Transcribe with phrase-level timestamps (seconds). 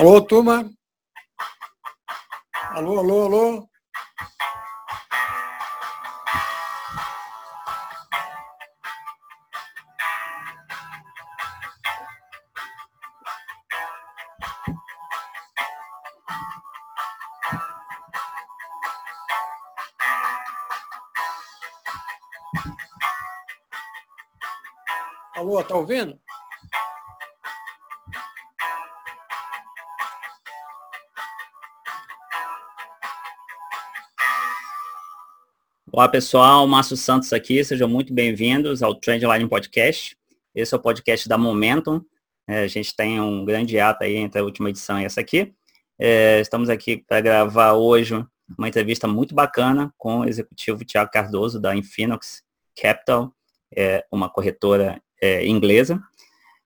[0.00, 0.64] Alô, turma?
[2.70, 3.68] Alô, alô, alô?
[25.36, 26.18] Alô, tá ouvindo?
[35.92, 40.16] Olá pessoal, Márcio Santos aqui, sejam muito bem-vindos ao Trendline Podcast.
[40.54, 42.00] Esse é o podcast da Momentum.
[42.46, 45.52] É, a gente tem um grande ato aí entre a última edição e essa aqui.
[45.98, 48.24] É, estamos aqui para gravar hoje
[48.56, 52.44] uma entrevista muito bacana com o executivo Tiago Cardoso da Infinox
[52.80, 53.34] Capital,
[53.76, 56.00] é, uma corretora é, inglesa.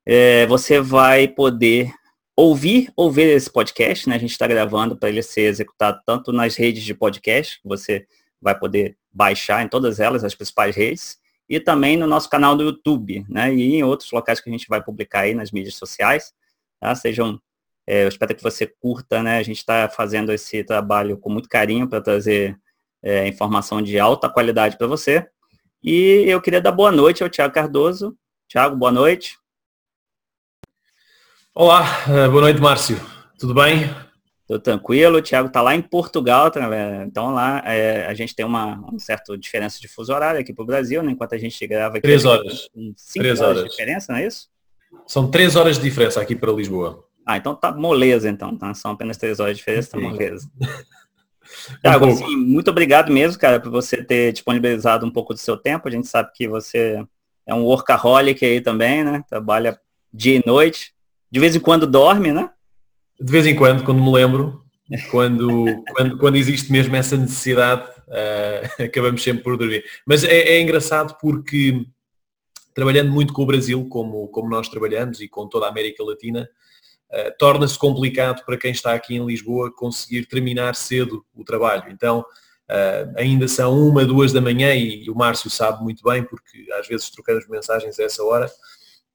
[0.04, 1.90] É, você vai poder
[2.36, 4.16] ouvir ou ver esse podcast, né?
[4.16, 8.06] A gente está gravando para ele ser executado tanto nas redes de podcast, você
[8.38, 12.64] vai poder baixar em todas elas, as principais redes, e também no nosso canal do
[12.64, 13.54] YouTube, né?
[13.54, 16.32] E em outros locais que a gente vai publicar aí nas mídias sociais,
[16.80, 16.94] tá?
[16.94, 17.40] Sejam,
[17.86, 19.38] é, eu espero que você curta, né?
[19.38, 22.58] A gente está fazendo esse trabalho com muito carinho para trazer
[23.02, 25.28] é, informação de alta qualidade para você.
[25.82, 28.16] E eu queria dar boa noite ao Tiago Cardoso.
[28.48, 29.38] Tiago, boa noite.
[31.54, 32.98] Olá, eh, boa noite, Márcio.
[33.38, 34.03] Tudo bem?
[34.46, 37.04] Tô tranquilo, o Thiago tá lá em Portugal, tá, né?
[37.06, 40.62] então lá é, a gente tem uma, uma certa diferença de fuso horário aqui para
[40.62, 41.12] o Brasil, né?
[41.12, 42.02] enquanto a gente grava aqui.
[42.02, 42.68] Três horas.
[42.94, 44.48] Cinco três horas, horas de diferença, não é isso?
[45.06, 47.04] São três horas de diferença aqui para Lisboa.
[47.26, 48.74] Ah, então tá moleza então, tá?
[48.74, 50.46] São apenas três horas de diferença, tá moleza.
[51.80, 55.88] Thiago, assim, muito obrigado mesmo, cara, por você ter disponibilizado um pouco do seu tempo.
[55.88, 57.02] A gente sabe que você
[57.46, 59.24] é um workaholic aí também, né?
[59.28, 59.78] Trabalha
[60.12, 60.92] dia e noite.
[61.30, 62.50] De vez em quando dorme, né?
[63.20, 64.64] De vez em quando, quando me lembro,
[65.10, 69.84] quando, quando, quando existe mesmo essa necessidade, uh, acabamos sempre por dormir.
[70.06, 71.86] Mas é, é, engraçado porque
[72.74, 76.48] trabalhando muito com o Brasil, como, como nós trabalhamos e com toda a América Latina,
[77.10, 81.84] uh, torna-se complicado para quem está aqui em Lisboa conseguir terminar cedo o trabalho.
[81.90, 86.24] Então, uh, ainda são uma, duas da manhã e, e o Márcio sabe muito bem,
[86.24, 88.50] porque às vezes trocamos mensagens a essa hora,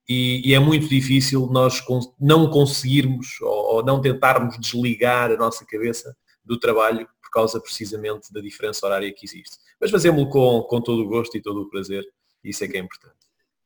[0.10, 1.84] e, e, é muito difícil nós
[2.20, 8.42] não conseguirmos ou, não tentarmos desligar a nossa cabeça do trabalho por causa precisamente da
[8.42, 9.58] diferença horária que existe.
[9.80, 12.04] Mas fazemos-lo com, com todo o gosto e todo o prazer,
[12.44, 13.20] isso é que é importante.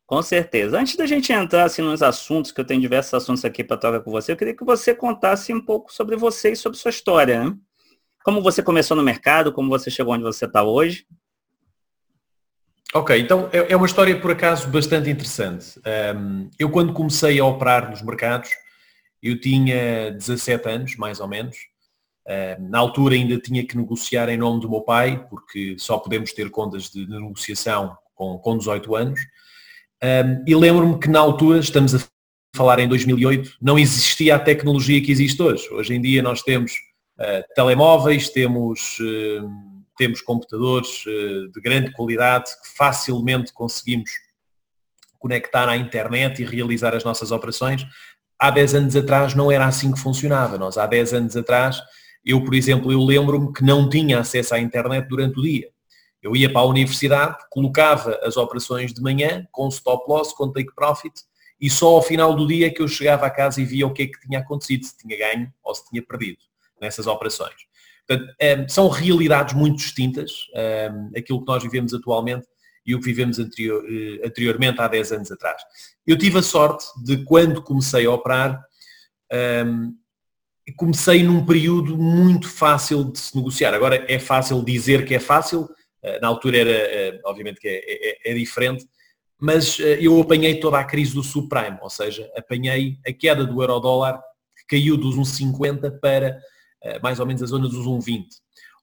[0.05, 0.77] Com certeza.
[0.77, 4.01] Antes da gente entrar assim, nos assuntos, que eu tenho diversos assuntos aqui para trocar
[4.01, 7.45] com você, eu queria que você contasse um pouco sobre você e sobre sua história.
[7.45, 7.57] Né?
[8.23, 11.07] Como você começou no mercado, como você chegou onde você está hoje.
[12.93, 15.79] Ok, então é, é uma história por acaso bastante interessante.
[16.59, 18.51] Eu quando comecei a operar nos mercados,
[19.21, 21.57] eu tinha 17 anos, mais ou menos.
[22.69, 26.51] Na altura ainda tinha que negociar em nome do meu pai, porque só podemos ter
[26.51, 29.19] contas de negociação com, com 18 anos.
[30.45, 31.99] E lembro-me que na altura, estamos a
[32.55, 35.67] falar em 2008, não existia a tecnologia que existe hoje.
[35.71, 36.73] Hoje em dia nós temos
[37.19, 38.99] uh, telemóveis, temos...
[39.97, 44.09] Temos computadores eh, de grande qualidade que facilmente conseguimos
[45.19, 47.85] conectar à internet e realizar as nossas operações.
[48.37, 50.57] Há 10 anos atrás não era assim que funcionava.
[50.57, 51.81] Nós há 10 anos atrás,
[52.25, 55.69] eu, por exemplo, eu lembro-me que não tinha acesso à internet durante o dia.
[56.21, 60.73] Eu ia para a universidade, colocava as operações de manhã com stop loss, com take
[60.73, 61.13] profit,
[61.59, 64.03] e só ao final do dia que eu chegava a casa e via o que
[64.03, 66.39] é que tinha acontecido, se tinha ganho ou se tinha perdido
[66.81, 67.55] nessas operações.
[68.39, 72.47] É, são realidades muito distintas, é, aquilo que nós vivemos atualmente
[72.85, 75.61] e o que vivemos anterior, eh, anteriormente há 10 anos atrás.
[76.05, 78.61] Eu tive a sorte de quando comecei a operar,
[80.75, 83.73] comecei num período muito fácil de se negociar.
[83.73, 85.69] Agora é fácil dizer que é fácil,
[86.21, 88.85] na altura era, obviamente que é, é, é diferente,
[89.39, 94.21] mas eu apanhei toda a crise do subprime, ou seja, apanhei a queda do euro-dólar
[94.55, 96.39] que caiu dos 1,50 para eh,
[97.01, 98.25] mais ou menos a zona dos 1,20.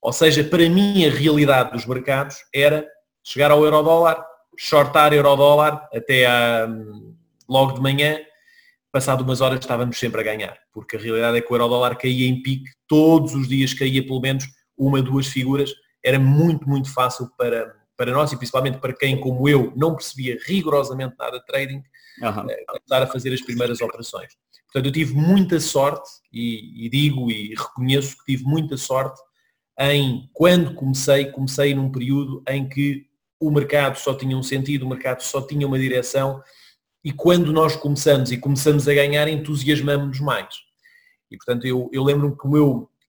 [0.02, 2.86] Ou seja, para mim a realidade dos mercados era
[3.22, 4.24] chegar ao euro-dólar,
[4.56, 6.68] shortar euro-dólar até a,
[7.48, 8.18] logo de manhã,
[8.90, 12.28] passado umas horas estávamos sempre a ganhar, porque a realidade é que o euro-dólar caía
[12.28, 14.44] em pique, todos os dias caía pelo menos
[14.76, 15.70] uma, duas figuras,
[16.02, 20.38] era muito, muito fácil para, para nós e principalmente para quem, como eu, não percebia
[20.46, 21.82] rigorosamente nada de trading,
[22.22, 22.46] uhum.
[22.66, 24.32] começar a fazer as primeiras operações.
[24.72, 29.20] Portanto, eu tive muita sorte, e, e, digo e reconheço que tive muita sorte
[29.78, 33.06] em, quando comecei, comecei num período em que
[33.40, 36.40] o mercado só tinha um sentido, o mercado só tinha uma direção,
[37.02, 40.54] e quando nós começamos e começamos a ganhar, entusiasmamos-nos mais.
[41.30, 42.46] E portanto eu, eu lembro-me que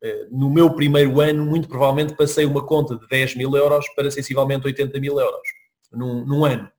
[0.04, 4.10] eh, no meu primeiro ano, muito provavelmente passei uma conta de 10 mil euros para
[4.10, 5.48] sensivelmente 80 mil euros
[5.92, 6.72] num, num ano.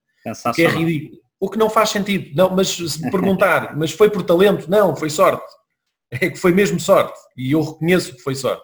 [0.45, 1.22] O que é ridículo.
[1.43, 2.33] O que não faz sentido.
[2.37, 4.71] Não, mas se me perguntar, mas foi por talento?
[4.71, 5.43] Não, foi sorte.
[6.09, 7.19] É que foi mesmo sorte.
[7.35, 8.63] E eu reconheço que foi sorte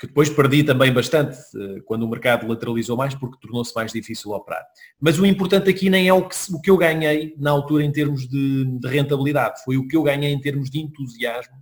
[0.00, 4.30] que depois perdi também bastante eh, quando o mercado lateralizou mais porque tornou-se mais difícil
[4.30, 4.64] operar.
[5.00, 7.90] Mas o importante aqui nem é o que, o que eu ganhei na altura em
[7.90, 11.56] termos de, de, rentabilidade, foi o que eu ganhei em termos de entusiasmo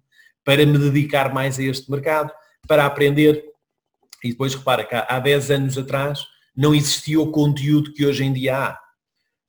[0.45, 2.31] para me dedicar mais a este mercado,
[2.69, 3.43] para aprender.
[4.23, 6.21] E depois repara que há, há 10 anos atrás
[6.55, 8.86] não existia o conteúdo que hoje em dia há.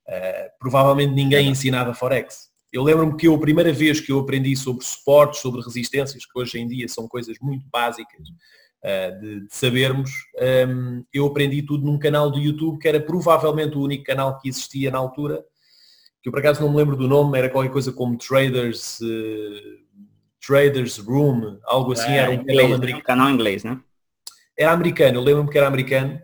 [0.08, 2.48] Uh, provavelmente ninguém ensinava Forex.
[2.72, 6.38] Eu lembro-me que eu, a primeira vez que eu aprendi sobre suportes, sobre resistências, que
[6.38, 8.28] hoje em dia são coisas muito básicas,
[8.80, 13.00] eh, de, de, sabermos, um, ehm, eu aprendi tudo num canal do YouTube que era
[13.00, 15.44] provavelmente o único canal que existia na altura,
[16.22, 19.78] que eu por acaso não me lembro do nome, era qualquer coisa como Traders, uh,
[20.46, 23.04] Traders Room, algo assim, é, era um inglês, canal americano.
[23.04, 23.80] canal inglês, né?
[24.56, 26.20] Era americano, eu lembro-me que era americano.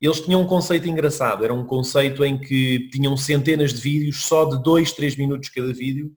[0.00, 4.44] Eles tinham um conceito engraçado, era um conceito em que tinham centenas de vídeos, só
[4.44, 6.12] de 2, 3 minutos cada vídeo,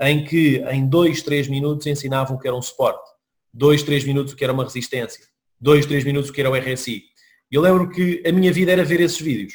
[0.00, 3.14] em que em 2, 3 minutos ensinavam que era um suporte
[3.54, 5.24] dois, três minutos o que era uma resistência,
[5.60, 7.04] dois, três minutos o que era o RSI.
[7.50, 9.54] Eu lembro que a minha vida era ver esses vídeos.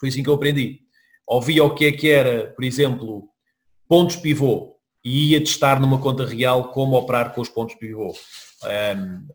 [0.00, 0.80] Foi assim que eu aprendi.
[1.26, 3.28] Ouvia o que é que era, por exemplo,
[3.88, 8.12] pontos pivô e ia testar numa conta real como operar com os pontos pivô.
[8.64, 9.28] Um,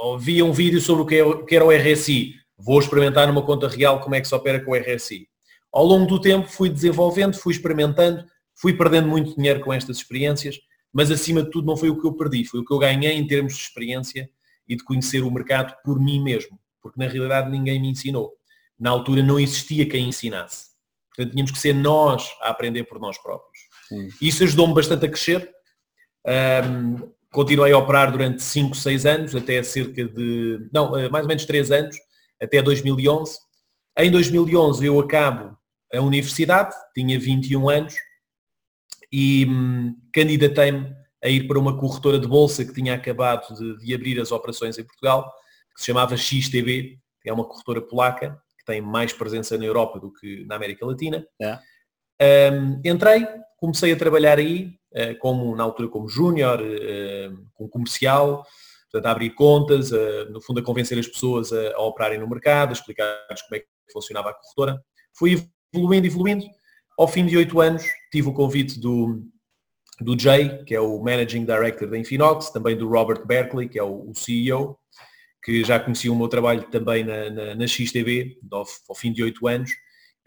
[0.00, 2.34] ouvia um vídeo sobre o que é era o RSI.
[2.58, 5.28] Vou experimentar numa conta real como é que se opera com o RSI.
[5.72, 8.24] Ao longo do tempo fui desenvolvendo, fui experimentando,
[8.54, 10.58] fui perdendo muito dinheiro com estas experiências
[10.92, 13.12] mas acima de tudo não foi o que eu perdi, foi o que eu ganhei
[13.12, 14.28] em termos de experiência
[14.68, 18.32] e de conhecer o mercado por mim mesmo, porque na realidade ninguém me ensinou.
[18.78, 20.70] Na altura não existia quem ensinasse.
[21.08, 23.58] Portanto, tínhamos que ser nós a aprender por nós próprios.
[23.88, 24.08] Sim.
[24.20, 25.50] Isso ajudou-me bastante a crescer.
[26.26, 31.28] Um, continuei a operar durante 5, 6 anos, até cerca de, não, eh, mais ou
[31.28, 31.96] menos 3 anos,
[32.40, 33.38] até 2011.
[33.98, 35.56] Em 2011 eu acabo
[35.92, 37.94] a universidade, tinha 21 anos,
[39.12, 43.94] e hum, candidatei-me a ir para uma corretora de bolsa que tinha acabado de, de,
[43.94, 45.30] abrir as operações em Portugal,
[45.74, 50.00] que se chamava XTB, que é uma corretora polaca, que tem mais presença na Europa
[50.00, 51.26] do que na América Latina.
[51.40, 51.58] É.
[52.52, 53.26] Um, entrei,
[53.56, 54.78] comecei a trabalhar aí,
[55.20, 58.44] como na altura como júnior, uh, com comercial,
[58.90, 62.28] portanto a abrir contas, uh, no fundo a convencer as pessoas a, a operarem no
[62.28, 64.82] mercado, a explicar-lhes como é que funcionava a corretora.
[65.16, 65.42] Fui
[65.72, 66.44] evoluindo, evoluindo,
[66.98, 69.22] ao fim de oito anos, tive o convite do,
[70.00, 73.82] do Jay, que é o Managing Director da Infinox, também do Robert Berkeley, que é
[73.82, 74.78] o, o CEO,
[75.42, 79.22] que já conhecia o meu trabalho também na, na, na XTB, ao, ao, fim de
[79.22, 79.70] oito anos.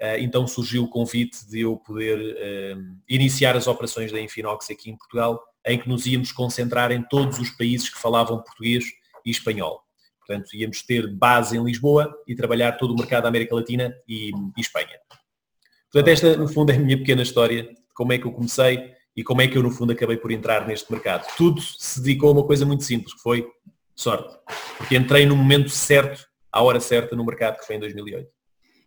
[0.02, 4.90] Uh, então surgiu o convite de eu poder uh, iniciar as operações da Infinox aqui
[4.90, 8.86] em Portugal, em que nos íamos concentrar em todos os países que falavam português
[9.26, 9.82] e espanhol.
[10.26, 14.32] Portanto, íamos ter base em Lisboa e trabalhar todo o mercado da América Latina e,
[14.58, 15.00] e Espanha.
[15.92, 18.94] Portanto, esta no fundo é a minha pequena história de como é que eu comecei
[19.16, 21.28] e como é que eu no fundo acabei por entrar neste mercado.
[21.38, 23.48] Tudo se dedicou a uma coisa muito simples, que foi
[23.96, 24.36] sorte.
[24.78, 28.28] Porque entrei no momento certo, à hora certa no mercado, que foi em 2008.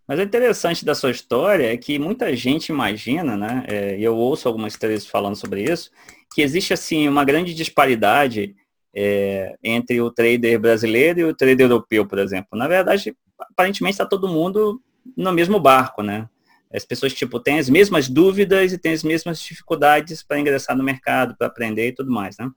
[0.07, 4.47] Mas o interessante da sua história é que muita gente imagina, né, é, eu ouço
[4.47, 5.91] algumas histórias falando sobre isso,
[6.35, 8.55] que existe assim uma grande disparidade
[8.95, 12.59] é, entre o trader brasileiro e o trader europeu, por exemplo.
[12.59, 14.81] Na verdade, aparentemente está todo mundo
[15.17, 16.29] no mesmo barco, né?
[16.73, 20.83] As pessoas, tipo, têm as mesmas dúvidas e têm as mesmas dificuldades para ingressar no
[20.83, 22.51] mercado, para aprender e tudo mais, né?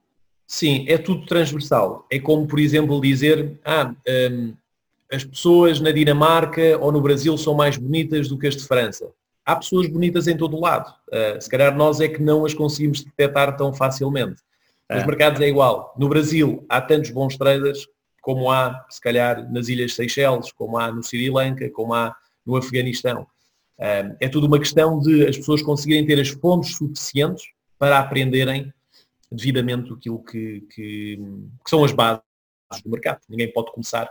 [0.46, 2.06] Sim, é tudo transversal.
[2.10, 3.94] É como, por exemplo, dizer, ah,
[4.32, 4.54] um,
[5.12, 9.10] as pessoas na Dinamarca ou no Brasil são mais bonitas do que as de França.
[9.44, 10.94] Há pessoas bonitas em todo o lado.
[11.08, 14.40] Uh, se calhar nós é que não as conseguimos detectar tão facilmente.
[14.88, 14.96] É.
[14.96, 15.94] Nos mercados é igual.
[15.98, 17.86] No Brasil há tantos bons traders
[18.22, 22.14] como há, se calhar, nas Ilhas Seychelles, como há no Sri Lanka, como há
[22.44, 23.26] no Afeganistão.
[23.78, 27.44] É tudo uma questão de as pessoas conseguirem ter as fontes suficientes
[27.78, 28.70] para aprenderem
[29.32, 31.16] devidamente aquilo que, que,
[31.64, 32.22] que são as bases
[32.84, 33.20] do mercado.
[33.26, 34.06] Ninguém pode começar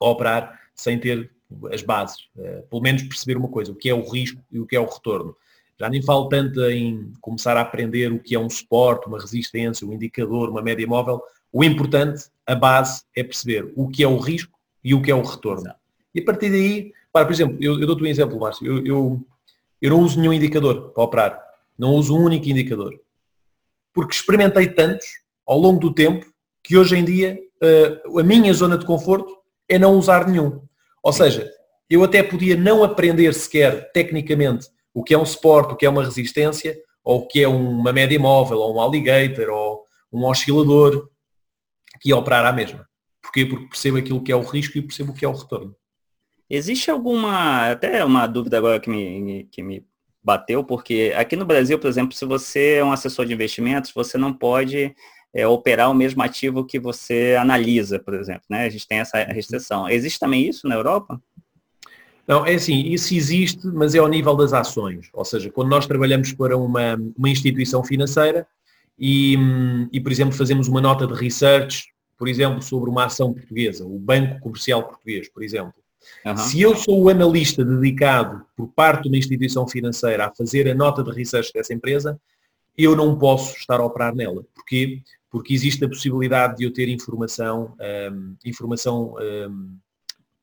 [0.00, 1.30] operar sem ter
[1.72, 2.28] as bases.
[2.38, 4.80] Eh, pelo menos perceber uma coisa, o que é o risco e o que é
[4.80, 5.36] o retorno.
[5.78, 9.86] Já nem falo tanto em começar a aprender o que é um suporte, uma resistência,
[9.86, 11.22] um indicador, uma média móvel.
[11.52, 15.14] O importante, a base, é perceber o que é o risco e o que é
[15.14, 15.72] o retorno.
[16.14, 18.66] E a partir daí para, por exemplo, eu, eu dou-te um exemplo, Márcio.
[18.66, 19.26] Eu, eu,
[19.80, 21.42] eu não uso nenhum indicador para operar.
[21.78, 22.92] Não uso um único indicador.
[23.94, 25.06] Porque experimentei tantos
[25.46, 26.26] ao longo do tempo
[26.62, 27.38] que hoje em dia
[28.04, 29.34] uh, a minha zona de conforto
[29.68, 30.62] é não usar nenhum.
[31.02, 31.50] Ou seja,
[31.88, 35.90] eu até podia não aprender sequer tecnicamente o que é um suporte, o que é
[35.90, 41.08] uma resistência, ou o que é uma média móvel, ou um alligator, ou um oscilador,
[42.00, 42.88] que operar à mesma.
[43.22, 43.44] Porquê?
[43.44, 45.76] Porque percebo aquilo que é o risco e percebo o que é o retorno.
[46.48, 49.86] Existe alguma, até uma dúvida agora que me, que me
[50.22, 54.16] bateu, porque aqui no Brasil, por exemplo, se você é um assessor de investimentos, você
[54.16, 54.94] não pode
[55.36, 58.64] é, operar o mesmo ativo que você analisa, por exemplo, né?
[58.64, 59.86] A gente tem essa restrição.
[59.86, 61.20] Existe também isso na Europa?
[62.26, 65.10] Não, é assim, isso existe, mas é ao nível das ações.
[65.12, 68.46] Ou seja, quando nós trabalhamos para uma, uma instituição financeira
[68.98, 69.36] e,
[69.92, 73.98] e, por exemplo, fazemos uma nota de research, por exemplo, sobre uma ação portuguesa, o
[73.98, 75.74] Banco Comercial Português, por exemplo.
[76.24, 76.36] Uhum.
[76.38, 80.74] Se eu sou o analista dedicado por parte de uma instituição financeira a fazer a
[80.74, 82.18] nota de research dessa empresa,
[82.76, 84.42] eu não posso estar a operar nela.
[84.54, 85.02] Porquê?
[85.36, 87.76] Porque existe a possibilidade de eu ter informação,
[88.10, 89.76] um, informação um,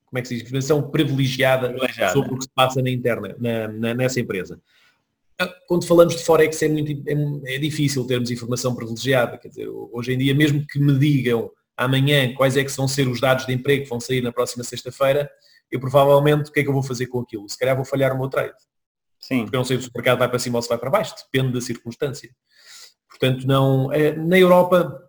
[0.05, 3.35] como é que se diz, informação privilegiada, privilegiada, sobre o que se passa na internet,
[3.41, 4.61] na, na, nessa empresa.
[5.41, 9.35] Ah, quando falamos de Forex é, muito, é, é, difícil termos informação privilegiada.
[9.39, 13.07] Quer dizer, hoje em dia, mesmo que me digam amanhã quais é que vão ser
[13.07, 15.27] os dados de emprego que vão sair na próxima sexta-feira,
[15.71, 17.49] eu provavelmente o que é que eu vou fazer com aquilo?
[17.49, 18.53] Se calhar vou falhar o meu trade.
[19.19, 19.41] Sim.
[19.41, 21.15] Porque eu não sei se o mercado vai para cima ou se vai para baixo,
[21.15, 22.29] depende da circunstância.
[23.13, 24.99] Portanto, não, é, na Europa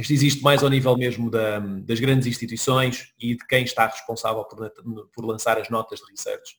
[0.00, 4.44] isto existe mais ao nível mesmo da, das grandes instituições e de quem está responsável
[4.44, 4.70] por,
[5.12, 6.56] por lançar as notas de research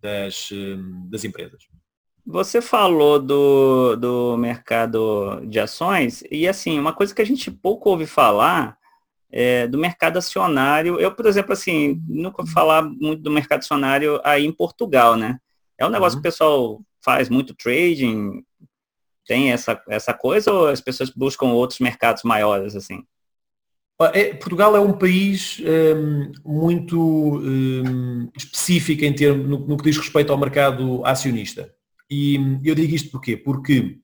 [0.00, 1.62] das, hum, das empresas.
[2.24, 7.90] Você falou do, do mercado de ações e assim, uma coisa que a gente pouco
[7.90, 8.76] ouve falar
[9.30, 11.00] é do mercado acionário.
[11.00, 15.38] Eu, por exemplo, assim, nunca ouvi falar muito do mercado acionário aí em Portugal, né?
[15.78, 16.22] É um negócio uhum.
[16.22, 18.44] que o pessoal faz muito trading,
[19.26, 23.04] tem essa, essa coisa ou as pessoas buscam outros mercados maiores assim?
[24.12, 29.96] É, Portugal é um país um, muito um, específico em termos, no, no, que diz
[29.96, 31.72] respeito ao mercado acionista.
[32.10, 33.36] E eu digo isto porquê?
[33.36, 34.00] Porque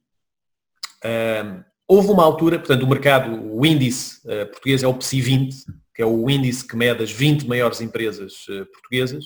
[1.04, 5.56] um, houve uma altura, portanto, o mercado, o índice uh, português é o PSI 20,
[5.94, 9.24] que é o índice que mede as 20 maiores empresas uh, portuguesas,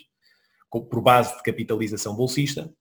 [0.70, 2.72] por base de capitalização bolsista.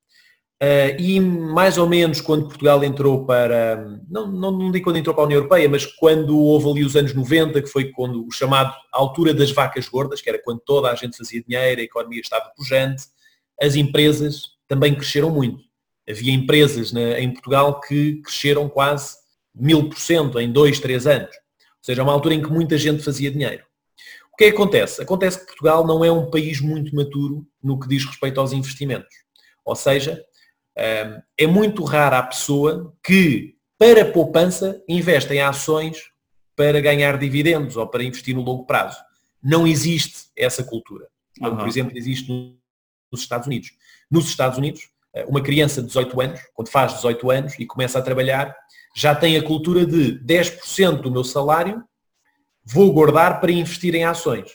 [0.62, 5.16] Uh, e mais ou menos quando Portugal entrou para, não, não, não digo quando entrou
[5.16, 8.32] para a União Europeia, mas quando houve ali os anos 90, que foi quando o
[8.32, 12.22] chamado altura das vacas gordas, que era quando toda a gente fazia dinheiro, a economia
[12.22, 13.06] estava pujante,
[13.60, 15.64] as empresas também cresceram muito.
[16.08, 19.16] Havia empresas na, em Portugal que cresceram quase
[19.56, 21.32] mil por cento em dois, três anos.
[21.32, 23.64] Ou seja, uma altura em que muita gente fazia dinheiro.
[24.32, 25.02] O que é que acontece?
[25.02, 29.10] Acontece que Portugal não é um país muito maturo no que diz respeito aos investimentos.
[29.66, 30.24] Ou seja,
[30.76, 35.98] é muito rara a pessoa que, para poupança, investe em ações
[36.56, 38.98] para ganhar dividendos ou para investir no longo prazo.
[39.44, 41.08] Não existe essa cultura.
[41.40, 41.58] Como, uhum.
[41.58, 42.32] por exemplo, existe
[43.12, 43.72] nos Estados Unidos.
[44.10, 47.98] Nos Estados Unidos, eh, uma criança de 18 anos, quando faz 18 anos e começa
[47.98, 48.56] a trabalhar,
[48.96, 51.84] já tem a cultura de 10% do meu salário
[52.64, 54.52] vou guardar para investir em ações.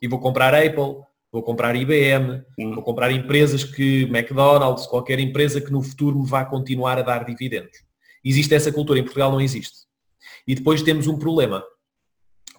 [0.00, 2.74] E vou comprar Apple, vou comprar IBM, Sim.
[2.74, 7.24] vou comprar empresas que, McDonald's, qualquer empresa que no futuro me vá continuar a dar
[7.24, 7.78] dividendos.
[8.24, 9.86] Existe essa cultura, em Portugal não existe.
[10.46, 11.62] E depois temos um problema.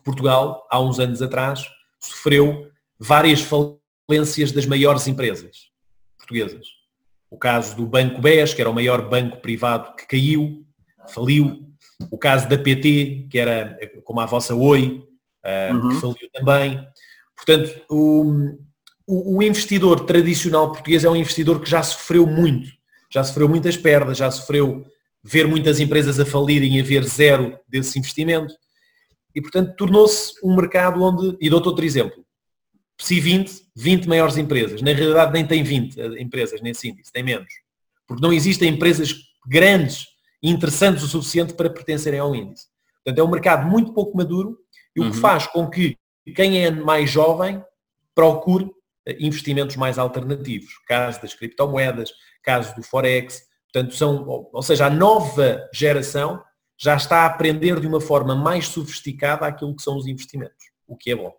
[0.03, 1.65] Portugal, há uns anos atrás,
[1.99, 5.69] sofreu várias falências das maiores empresas
[6.17, 6.67] portuguesas.
[7.29, 10.65] O caso do Banco BES, que era o maior banco privado que caiu,
[11.07, 11.67] faliu.
[12.09, 15.05] O caso da PT, que era como a vossa Oi,
[15.71, 15.89] uhum.
[15.89, 16.87] que faliu também.
[17.45, 18.57] Portanto, o,
[19.07, 22.69] o, investidor tradicional português é um investidor que já sofreu muito,
[23.09, 24.85] já sofreu muitas perdas, já sofreu
[25.23, 28.53] ver muitas empresas a falirem e haver zero desse investimento.
[29.33, 32.25] E, portanto, tornou-se um mercado onde, e dou-te outro exemplo,
[32.97, 34.81] PSI 20, 20 maiores empresas.
[34.81, 37.51] Na realidade nem tem 20 eh, empresas nesse índice, tem menos.
[38.07, 39.15] Porque não existem empresas
[39.47, 40.07] grandes
[40.43, 42.67] e interessantes o suficiente para pertencerem ao índice.
[43.03, 44.57] Portanto, é um mercado muito pouco maduro
[44.95, 45.21] e o que uhum.
[45.21, 45.97] faz com que
[46.35, 47.63] quem é mais jovem
[48.13, 48.69] procure
[49.07, 52.11] eh, investimentos mais alternativos, caso das criptomoedas,
[52.43, 56.43] caso do Forex, portanto são, ou seja, a nova geração
[56.77, 60.95] já está a aprender de uma forma mais sofisticada aquilo que são os investimentos, o
[60.95, 61.33] que é bom.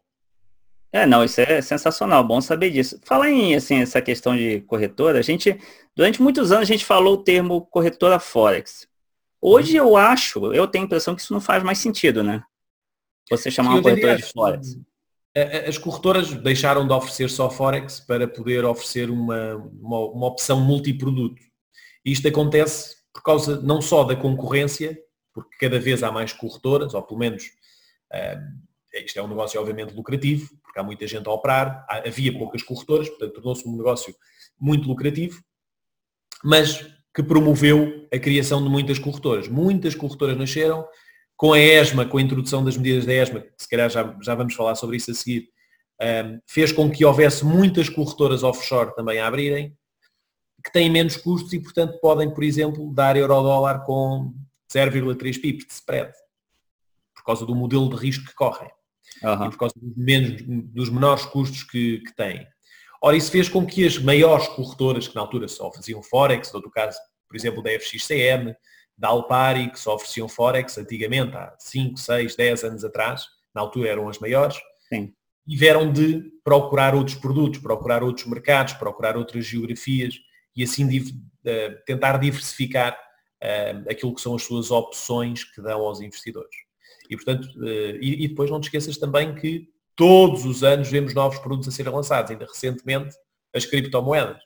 [0.92, 2.98] É, não, isso é sensacional, bom saber disso.
[3.04, 5.58] Fala em assim, essa questão de corretora, a gente,
[5.94, 8.88] durante muitos anos a gente falou o termo corretora Forex.
[9.40, 9.88] Hoje uhum.
[9.88, 12.42] eu acho, eu tenho a impressão que isso não faz mais sentido, né?
[13.30, 14.78] Você chamar uma corretora de Forex.
[15.66, 21.40] As corretoras deixaram de oferecer só Forex para poder oferecer uma, uma, uma opção multiproduto.
[22.04, 24.98] Isto acontece por causa não só da concorrência,
[25.32, 27.44] porque cada vez há mais corretoras, ou pelo menos
[28.12, 28.70] uh,
[29.04, 33.08] isto é um negócio obviamente lucrativo, porque há muita gente a operar, havia poucas corretoras,
[33.08, 34.14] portanto tornou-se um negócio
[34.58, 35.42] muito lucrativo,
[36.42, 36.84] mas
[37.14, 39.48] que promoveu a criação de muitas corretoras.
[39.48, 40.86] Muitas corretoras nasceram
[41.40, 44.34] com a ESMA, com a introdução das medidas da ESMA, que se calhar já, já
[44.34, 45.48] vamos falar sobre isso a seguir,
[45.98, 49.74] um, fez com que houvesse muitas corretoras offshore também a abrirem,
[50.62, 54.34] que têm menos custos e, portanto, podem, por exemplo, dar euro-dólar com
[54.70, 56.12] 0,3 pips de spread,
[57.14, 58.70] por causa do modelo de risco que correm
[59.22, 59.46] uhum.
[59.46, 62.46] e por causa dos, menos, dos menores custos que, que têm.
[63.00, 66.56] Ora, isso fez com que as maiores corretoras, que na altura só faziam Forex, no
[66.56, 68.54] outro caso, por exemplo, da FXCM,
[69.00, 73.88] da Alpari, que só ofereciam Forex antigamente, há 5, 6, 10 anos atrás, na altura
[73.88, 74.58] eram as maiores,
[74.90, 75.14] Sim.
[75.48, 80.16] tiveram de procurar outros produtos, procurar outros mercados, procurar outras geografias
[80.54, 86.02] e assim uh, tentar diversificar uh, aquilo que são as suas opções que dão aos
[86.02, 86.54] investidores.
[87.08, 89.66] E, portanto, uh, e, e, depois não te esqueças também que
[89.96, 92.30] todos os anos vemos novos produtos a serem lançados.
[92.30, 93.16] Ainda recentemente,
[93.54, 94.42] as criptomoedas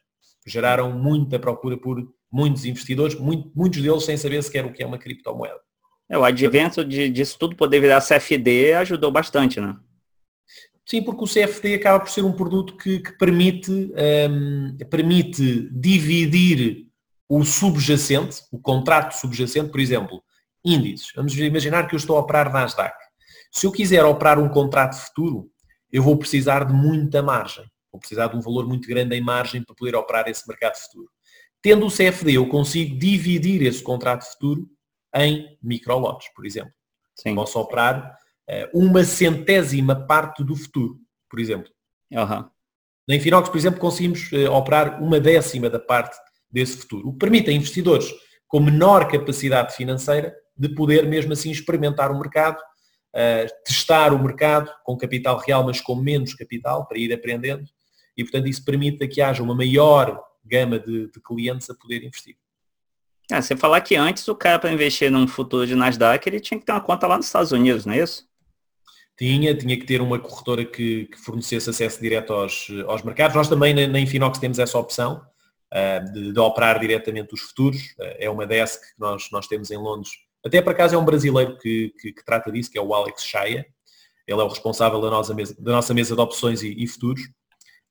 [0.46, 4.86] geraram muita procura por muitos investidores, muito, muitos deles sem saber sequer o que é
[4.86, 5.60] uma criptomoeda.
[6.08, 9.76] É, o advento de, disso tudo poder virar CFD ajudou bastante, né?
[10.86, 16.88] Sim, porque o CFD acaba por ser um produto que, que permite, um, permite dividir
[17.26, 20.22] o subjacente, o contrato subjacente, por exemplo,
[20.62, 21.10] índices.
[21.16, 22.94] Vamos imaginar que eu estou a operar Nasdaq.
[23.50, 25.48] Se eu quiser operar um contrato futuro,
[25.90, 27.64] eu vou precisar de muita margem.
[27.94, 31.08] Vou precisar de um valor muito grande em margem para poder operar esse mercado futuro.
[31.62, 34.68] Tendo o CFD, eu consigo dividir esse contrato futuro
[35.14, 36.72] em microlotes, por exemplo.
[37.14, 37.36] Sim.
[37.36, 38.18] Posso operar
[38.50, 40.98] uh, uma centésima parte do futuro,
[41.30, 41.70] por exemplo.
[42.10, 42.50] Uhum.
[43.06, 46.16] Na Infinox, por exemplo, conseguimos uh, operar uma décima da parte
[46.50, 48.12] desse futuro, o que permite a investidores
[48.48, 54.68] com menor capacidade financeira de poder mesmo assim experimentar o mercado, uh, testar o mercado
[54.82, 57.64] com capital real, mas com menos capital, para ir aprendendo,
[58.16, 62.36] e portanto isso permite que haja uma maior gama de, de clientes a poder investir.
[63.30, 66.60] Ah, você falar que antes o cara para investir num futuro de Nasdaq, ele tinha
[66.60, 68.28] que ter uma conta lá nos Estados Unidos, não é isso?
[69.16, 73.36] Tinha, tinha que ter uma corretora que, que fornecesse acesso direto aos, aos mercados.
[73.36, 75.24] Nós também na, na Infinox temos essa opção
[75.72, 77.80] uh, de, de, operar diretamente os futuros.
[77.98, 80.10] Uh, é uma desk que nós, nós temos em Londres.
[80.44, 83.24] Até por acaso é um brasileiro que, que, que trata disso, que é o Alex
[83.24, 83.64] Shaya.
[84.26, 87.22] Ele é o responsável da nossa mesa, da nossa mesa de opções e, e futuros.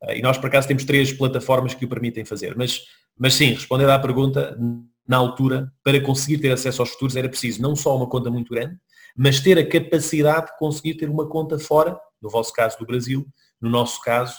[0.10, 2.56] E nós, por acaso, temos três plataformas que o permitem fazer.
[2.58, 2.82] Mas,
[3.18, 4.58] mas sim, respondendo à pergunta,
[5.08, 8.54] na altura, para conseguir ter acesso aos futuros era preciso não só uma conta muito
[8.54, 8.78] grande,
[9.16, 13.26] mas ter a capacidade de conseguir ter uma conta fora, no vosso caso do Brasil,
[13.62, 14.36] no nosso caso,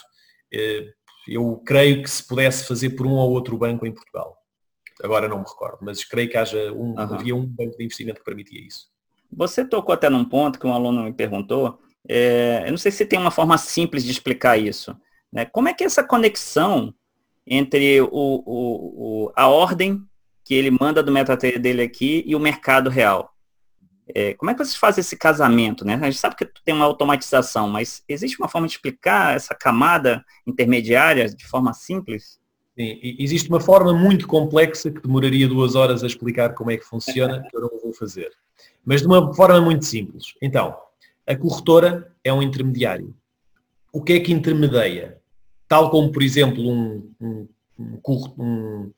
[0.53, 0.91] eh,
[1.27, 4.37] eu creio que se pudesse fazer por um ou outro banco em Portugal.
[5.03, 6.99] Agora não me recordo, mas creio que haja um, uhum.
[6.99, 8.87] havia um banco de investimento que permitia isso.
[9.31, 13.05] Você tocou até num ponto que um aluno me perguntou, é, eu não sei se
[13.05, 14.95] tem uma forma simples de explicar isso,
[15.31, 15.45] né?
[15.45, 16.93] Como é que é essa conexão
[17.45, 20.01] entre o, o, o, a ordem
[20.43, 23.35] que ele manda do MetaTrader dele aqui e o mercado real?
[24.07, 25.83] É, como é que vocês fazem esse casamento?
[25.83, 25.95] Né?
[25.95, 30.23] A gente sabe que tem uma automatização, mas existe uma forma de explicar essa camada
[30.45, 32.39] intermediária de forma simples?
[32.77, 36.83] Sim, existe uma forma muito complexa que demoraria duas horas a explicar como é que
[36.83, 38.29] funciona, que eu não vou fazer.
[38.83, 40.33] Mas de uma forma muito simples.
[40.41, 40.75] Então,
[41.25, 43.15] a corretora é um intermediário.
[43.95, 45.17] O que é que intermedia?
[45.69, 47.47] tal como, por exemplo, um, um,
[48.37, 48.91] um,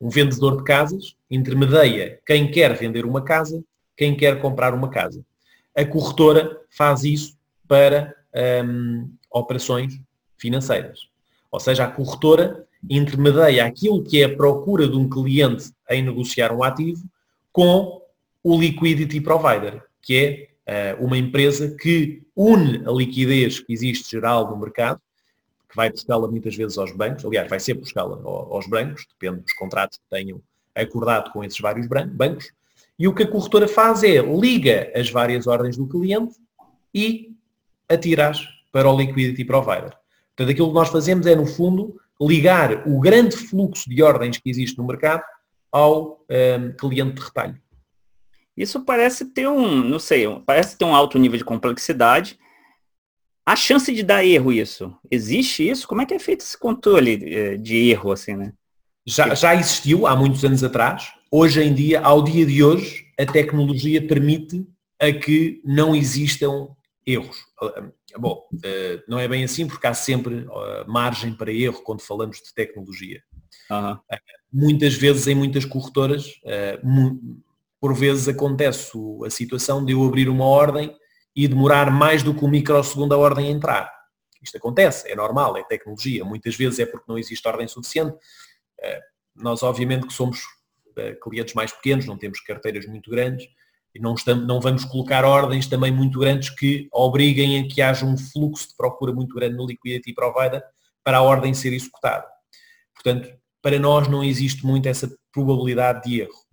[0.00, 3.62] um vendedor de casas intermedia quem quer vender uma casa,
[3.94, 5.22] quem quer comprar uma casa.
[5.76, 7.36] A corretora faz isso
[7.68, 8.14] para
[8.64, 10.00] um, operações
[10.38, 11.08] financeiras.
[11.50, 16.52] Ou seja, a corretora intermedia aquilo que é a procura de um cliente em negociar
[16.52, 17.04] um ativo
[17.52, 18.00] com
[18.42, 20.48] o liquidity provider, que é
[20.98, 25.00] uma empresa que une a liquidez que existe geral no mercado
[25.68, 29.52] que vai buscá-la muitas vezes aos bancos, aliás, vai sempre buscá-la aos bancos, depende dos
[29.52, 30.40] contratos que tenham
[30.74, 32.50] acordado com esses vários bancos,
[32.98, 36.34] e o que a corretora faz é liga as várias ordens do cliente
[36.92, 37.36] e
[37.88, 38.40] atira-as
[38.72, 39.92] para o liquidity provider.
[40.36, 44.50] Portanto, aquilo que nós fazemos é, no fundo, ligar o grande fluxo de ordens que
[44.50, 45.22] existe no mercado
[45.70, 47.60] ao um, cliente de retalho.
[48.58, 52.36] Isso parece ter um, não sei, parece ter um alto nível de complexidade,
[53.46, 55.86] a chance de dar erro isso, existe isso?
[55.86, 58.52] Como é que é feito esse controle eh, de erro, assim, né?
[59.06, 61.12] Já, já existiu há muitos anos atrás.
[61.30, 64.66] Hoje em dia, ao dia de hoje, a tecnologia permite
[65.00, 66.68] a que não existam
[67.06, 67.38] erros.
[68.18, 72.38] Bom, eh, não é bem assim porque há sempre eh, margem para erro quando falamos
[72.38, 73.22] de tecnologia.
[73.70, 73.98] Uhum.
[74.52, 76.34] Muitas vezes em muitas corretoras,
[77.80, 78.92] por vezes acontece
[79.24, 80.96] a situação de eu abrir uma ordem
[81.34, 83.92] e demorar mais do que um microsegundo a ordem a entrar.
[84.42, 86.24] Isto acontece, é normal, é tecnologia.
[86.24, 88.16] Muitas vezes é porque não existe ordem suficiente.
[88.80, 89.00] Eh,
[89.34, 90.40] nós, obviamente, que somos
[90.94, 93.46] para clientes mais pequenos, não temos carteiras muito grandes
[93.94, 98.04] e não, estamos, não vamos colocar ordens também muito grandes que obriguem a que haja
[98.04, 100.62] um fluxo de procura muito grande no liquidity provider
[101.04, 102.26] para a ordem ser executada.
[102.92, 103.30] Portanto,
[103.62, 106.47] para nós não existe muito essa probabilidade de erro,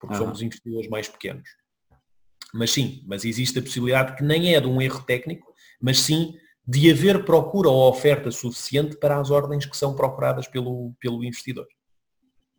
[0.00, 0.22] porque uhum.
[0.22, 1.48] somos investidores mais pequenos.
[2.52, 6.34] Mas sim, mas existe a possibilidade que nem é de um erro técnico, mas sim
[6.66, 11.66] de haver procura ou oferta suficiente para as ordens que são procuradas pelo, pelo investidor.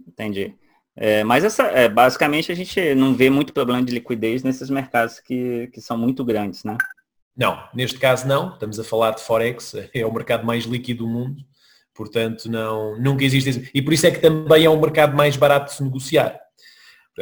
[0.07, 0.55] Entendi.
[0.95, 5.19] É, mas essa, é, basicamente a gente não vê muito problema de liquidez nesses mercados
[5.19, 6.77] que, que são muito grandes, né?
[7.35, 8.53] Não, neste caso não.
[8.53, 11.41] Estamos a falar de Forex, é o mercado mais líquido do mundo.
[11.93, 13.71] Portanto, não, nunca existe isso.
[13.73, 16.40] E por isso é que também é um mercado mais barato de se negociar.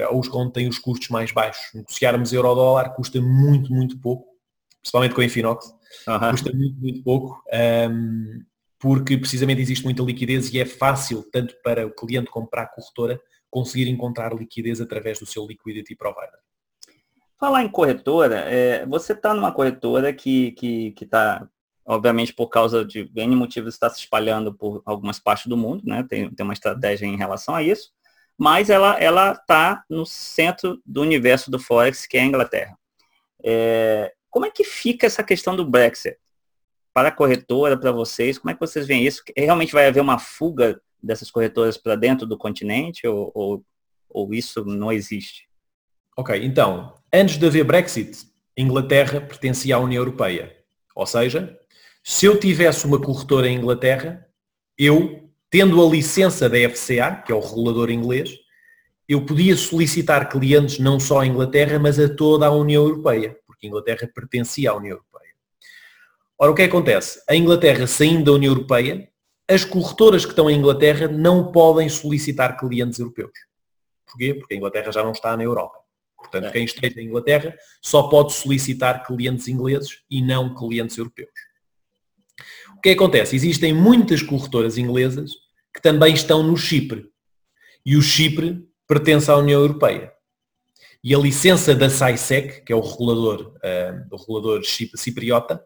[0.07, 1.73] Os onde têm os custos mais baixos.
[1.73, 4.27] Negociarmos euro-dólar custa muito, muito pouco,
[4.81, 5.73] principalmente com a Infinox.
[6.07, 6.31] Uhum.
[6.31, 7.43] Custa muito, muito pouco,
[7.91, 8.43] um,
[8.77, 12.67] porque precisamente existe muita liquidez e é fácil, tanto para o cliente como para a
[12.67, 16.39] corretora, conseguir encontrar liquidez através do seu liquidity provider.
[17.39, 21.49] Falar em corretora, é, você está numa corretora que está, que, que tá,
[21.85, 26.05] obviamente, por causa de N motivos, está se espalhando por algumas partes do mundo, né?
[26.07, 27.91] Tem, tem uma estratégia em relação a isso,
[28.39, 32.79] mas ela está no centro do universo do Forex, que é a Inglaterra.
[33.43, 36.15] É, como é que fica essa questão do Brexit?
[36.93, 39.21] Para a corretora, para vocês, como é que vocês veem isso?
[39.35, 43.65] Realmente vai haver uma fuga dessas corretoras para dentro do continente ou, ou,
[44.09, 45.49] ou isso não existe?
[46.17, 48.25] Ok, então, antes de haver Brexit,
[48.55, 50.55] Inglaterra pertencia à União Europeia.
[50.95, 51.59] Ou seja,
[52.01, 54.25] se eu tivesse uma corretora em Inglaterra,
[54.77, 58.37] eu, tendo a licença da FCA, que é o regulador inglês,
[59.07, 63.65] eu podia solicitar clientes não só à Inglaterra, mas a toda a União Europeia, porque
[63.65, 65.33] a Inglaterra pertencia à União Europeia.
[66.37, 67.21] Ora, o que acontece?
[67.27, 69.09] A Inglaterra saindo da União Europeia,
[69.49, 73.31] as corretoras que estão em Inglaterra não podem solicitar clientes europeus.
[74.05, 74.35] Porquê?
[74.35, 75.79] Porque a Inglaterra já não está na Europa.
[76.15, 76.51] Portanto, é.
[76.51, 81.48] quem esteja em Inglaterra só pode solicitar clientes ingleses e não clientes europeus.
[82.79, 83.35] O que acontece?
[83.35, 85.31] Existem muitas corretoras inglesas
[85.75, 87.07] que também estão no Chipre.
[87.85, 90.13] E o Chipre pertence à União Europeia.
[91.03, 94.61] E a licença da SAISEC, que é o regulador, uh, o regulador
[94.95, 95.61] cipriota,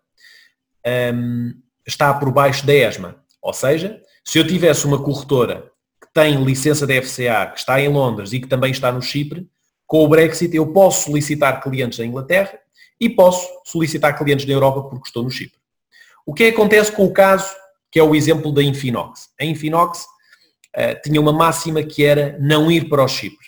[1.14, 1.54] um,
[1.86, 3.24] está por baixo da ESMA.
[3.44, 5.72] Ou seja, se eu tivesse uma corretora
[6.02, 9.48] que tem licença da FCA, que está em Londres e que também está no Chipre,
[9.86, 12.58] com o Brexit eu posso solicitar clientes da Inglaterra
[13.00, 15.62] e posso solicitar clientes da Europa porque estou no Chipre.
[16.26, 17.54] O que acontece com o caso,
[17.92, 19.30] que é o exemplo da Infinox?
[19.40, 20.04] A Infinox
[20.76, 23.46] uh, tinha uma máxima que era não ir para o Chipre.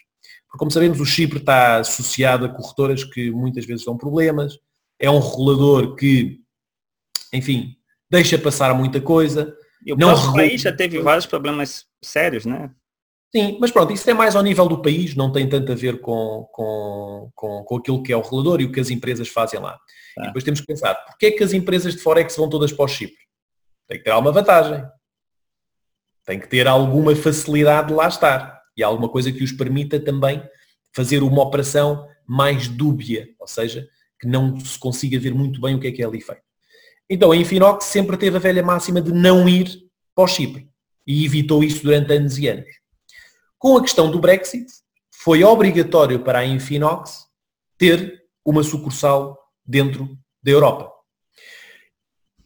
[0.48, 4.58] Porque, como sabemos, o Chipre está associado a corretoras que muitas vezes dão problemas,
[5.00, 6.40] é um regulador que,
[7.34, 7.76] enfim,
[8.10, 9.56] deixa passar muita coisa.
[9.86, 12.72] E o não país já teve vários problemas sérios, né?
[13.36, 16.00] Sim, mas pronto, isso é mais ao nível do país, não tem tanto a ver
[16.00, 19.60] com, com, com, com aquilo que é o regulador e o que as empresas fazem
[19.60, 19.78] lá.
[20.17, 20.23] Ah.
[20.23, 22.86] E depois temos que pensar, porquê é que as empresas de Forex vão todas para
[22.86, 23.25] o Chipre?
[23.88, 24.84] Tem que ter alguma vantagem.
[26.25, 28.62] Tem que ter alguma facilidade de lá estar.
[28.75, 30.43] E alguma coisa que os permita também
[30.93, 33.88] fazer uma operação mais dúbia, ou seja,
[34.19, 36.41] que não se consiga ver muito bem o que é que é ali feito.
[37.10, 39.69] Então a Infinox sempre teve a velha máxima de não ir
[40.15, 40.67] para o Chipre
[41.06, 42.69] e evitou isso durante anos e anos.
[43.60, 44.65] Com a questão do Brexit,
[45.12, 47.25] foi obrigatório para a Infinox
[47.78, 50.91] ter uma sucursal dentro da Europa.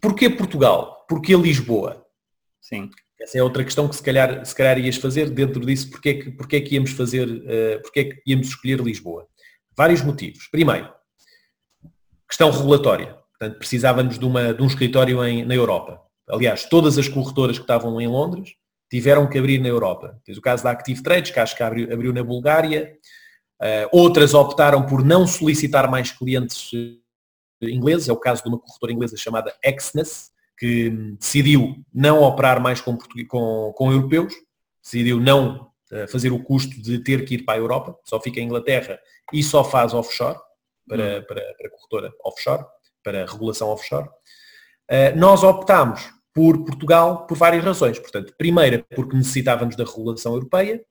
[0.01, 1.05] Porquê Portugal?
[1.07, 2.05] Porquê Lisboa?
[2.61, 2.89] Sim.
[3.19, 6.13] Essa é outra questão que se calhar, se calhar ias fazer dentro disso, porque é
[6.13, 9.27] que, porque é que íamos fazer, uh, porque é que íamos escolher Lisboa?
[9.75, 10.47] Vários motivos.
[10.47, 10.89] Primeiro,
[12.27, 13.17] questão regulatória.
[13.37, 16.01] Portanto, precisávamos de, uma, de um escritório em, na Europa.
[16.29, 18.51] Aliás, todas as corretoras que estavam em Londres
[18.89, 20.19] tiveram que abrir na Europa.
[20.23, 22.97] Tens o caso da Active Trades, que acho que abriu, abriu na Bulgária.
[23.61, 26.71] Uh, outras optaram por não solicitar mais clientes
[27.61, 28.09] ingleses.
[28.09, 32.97] É o caso de uma corretora inglesa chamada Exness, que decidiu não operar mais com,
[33.27, 34.33] com, com europeus,
[34.83, 38.39] decidiu não uh, fazer o custo de ter que ir para a Europa, só fica
[38.39, 38.99] em Inglaterra
[39.31, 40.37] e só faz offshore,
[40.87, 41.23] para, hum.
[41.27, 42.65] para, para corretora offshore,
[43.03, 44.09] para regulação offshore.
[45.15, 47.99] nós optámos por Portugal por várias razões.
[47.99, 50.81] Portanto, primeira, porque necessitávamos da regulação europeia.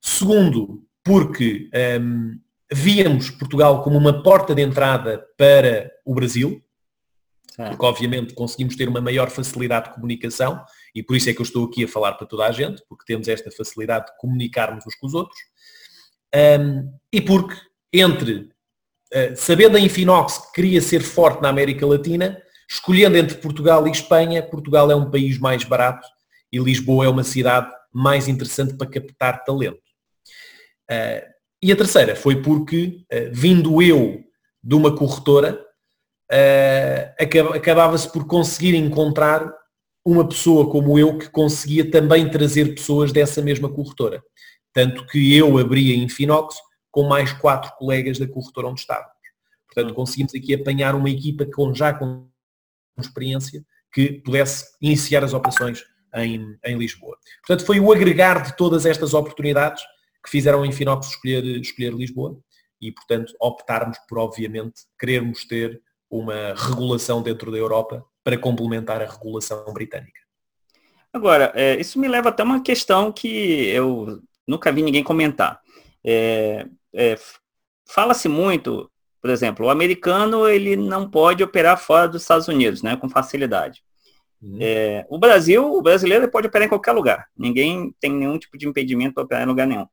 [0.00, 1.68] Segundo, porque
[2.00, 2.38] um,
[2.72, 6.62] víamos Portugal como uma porta de entrada para o Brasil,
[7.56, 10.62] porque obviamente conseguimos ter uma maior facilidade de comunicação
[10.94, 13.04] e por isso é que eu estou aqui a falar para toda a gente, porque
[13.06, 15.38] temos esta facilidade de comunicarmos uns com os outros.
[16.34, 17.56] Um, e porque
[17.92, 18.50] entre
[19.14, 23.90] uh, sabendo a Infinox que queria ser forte na América Latina, Escolhendo entre Portugal e
[23.90, 26.06] Espanha, Portugal é um país mais barato
[26.52, 29.80] e Lisboa é uma cidade mais interessante para captar talento.
[30.90, 34.22] Uh, e a terceira foi porque, uh, vindo eu
[34.62, 35.64] de uma corretora,
[36.32, 39.52] uh, acabava-se por conseguir encontrar
[40.04, 44.22] uma pessoa como eu que conseguia também trazer pessoas dessa mesma corretora.
[44.72, 46.56] Tanto que eu abri a Infinox
[46.92, 49.12] com mais quatro colegas da corretora onde estávamos.
[49.66, 49.94] Portanto, hum.
[49.94, 52.28] conseguimos aqui apanhar uma equipa com, já com
[52.98, 57.16] experiência que pudesse iniciar as operações em, em Lisboa.
[57.46, 59.82] Portanto, foi o agregar de todas estas oportunidades
[60.26, 62.36] que fizeram a Infinox escolher, escolher Lisboa
[62.82, 69.06] e, portanto, optarmos por, obviamente, querermos ter uma regulação dentro da Europa para complementar a
[69.06, 70.20] regulação britânica.
[71.12, 75.60] Agora, é, isso me leva até uma questão que eu nunca vi ninguém comentar.
[76.04, 77.16] É, é,
[77.88, 78.90] Fala-se muito,
[79.22, 83.80] por exemplo, o americano ele não pode operar fora dos Estados Unidos, né, com facilidade.
[84.42, 84.58] Uhum.
[84.60, 87.28] É, o Brasil, o brasileiro pode operar em qualquer lugar.
[87.36, 89.86] Ninguém tem nenhum tipo de impedimento para operar em lugar nenhum.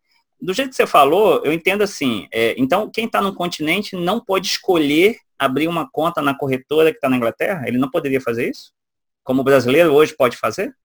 [0.43, 2.27] Do jeito que você falou, eu entendo assim.
[2.29, 6.97] É, então, quem está no continente não pode escolher abrir uma conta na corretora que
[6.97, 7.65] está na Inglaterra?
[7.65, 8.73] Ele não poderia fazer isso?
[9.23, 10.75] Como o brasileiro hoje pode fazer?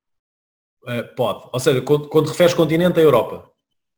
[0.87, 1.49] É, pode.
[1.53, 3.51] Ou seja, quando, quando refere continente, a Europa.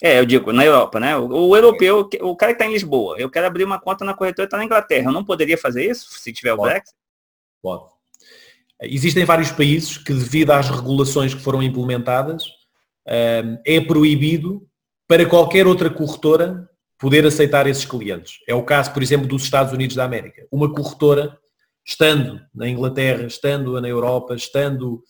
[0.03, 1.14] É, eu digo, na Europa, né?
[1.14, 4.14] O, o europeu, o cara que está em Lisboa, eu quero abrir uma conta na
[4.14, 5.09] corretora que está na Inglaterra.
[5.09, 6.62] Eu não poderia fazer isso se tiver pode.
[6.62, 6.96] o Brexit?
[7.62, 7.85] Pode.
[8.81, 12.44] Existem vários países que, devido às regulações que foram implementadas,
[13.07, 14.66] eh, é proibido
[15.11, 18.35] para qualquer outra corretora poder aceitar esses clientes.
[18.46, 20.46] É o caso, por exemplo, dos Estados Unidos da América.
[20.53, 21.37] Uma corretora,
[21.85, 25.03] estando na Inglaterra, estando na Europa, estando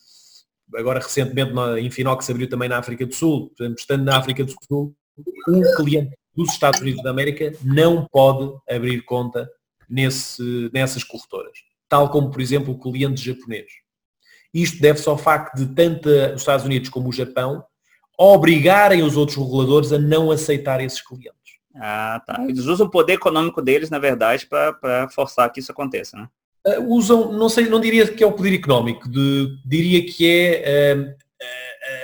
[0.73, 4.43] agora recentemente na Infinox abriu também na África do Sul, por exemplo, estando na África
[4.43, 4.95] do Sul,
[5.47, 9.47] um cliente dos Estados Unidos da América não pode abrir conta
[9.87, 13.67] nesse, nessas corretoras, tal como, por exemplo, o cliente japonês.
[14.51, 17.63] Isto deve-se ao facto de tanto os Estados Unidos como o Japão
[18.29, 21.31] obrigarem os outros reguladores a não aceitar esses clientes.
[21.75, 22.43] Ah, tá.
[22.47, 26.27] Eles usam o poder econômico deles, na verdade, para forçar que isso aconteça, né?
[26.67, 30.93] Uh, usam, não sei, não diria que é o poder económico, de, diria que é
[30.95, 31.15] uh,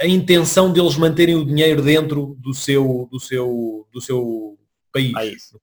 [0.02, 4.58] a intenção deles manterem o dinheiro dentro do seu, do seu, do seu
[4.92, 5.12] país.
[5.12, 5.54] país.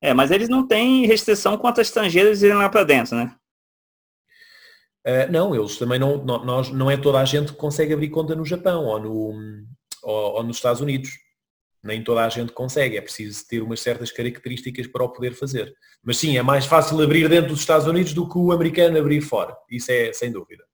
[0.00, 3.34] É, mas eles não têm restrição quanto a estrangeiros irem lá para dentro, né?
[5.06, 8.10] Uh, não, eles também não, não, nós, não é toda a gente que consegue abrir
[8.10, 9.64] conta no Japão ou, no,
[10.02, 11.10] ou, ou nos Estados Unidos
[11.82, 15.74] nem toda a gente consegue, é preciso ter umas certas características para o poder fazer.
[16.02, 19.20] Mas sim, é mais fácil abrir dentro dos Estados Unidos do que o americano abrir
[19.20, 20.64] fora, isso é sem dúvida.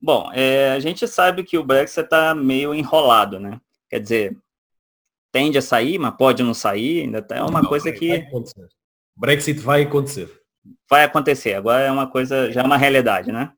[0.00, 3.58] Bom, é, a gente sabe que o Brexit está meio enrolado, né?
[3.88, 4.36] Quer dizer,
[5.32, 8.08] tende a sair, mas pode não sair, ainda tá, é uma não, coisa que...
[8.08, 8.42] Vai
[9.16, 10.30] Brexit vai acontecer.
[10.88, 13.52] Vai acontecer, agora é uma coisa, já é uma realidade, né?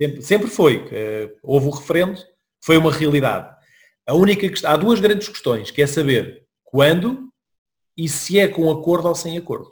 [0.00, 0.88] Sempre, sempre foi.
[0.90, 2.20] É, houve o referendo,
[2.60, 3.52] foi uma realidade
[4.06, 7.32] a única há duas grandes questões, que é saber quando
[7.96, 9.70] e se é com acordo ou sem acordo.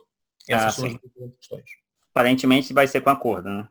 [0.48, 0.98] Essas ah, são sim.
[1.04, 1.70] as grandes questões.
[2.10, 3.68] Aparentemente vai ser com acordo, né?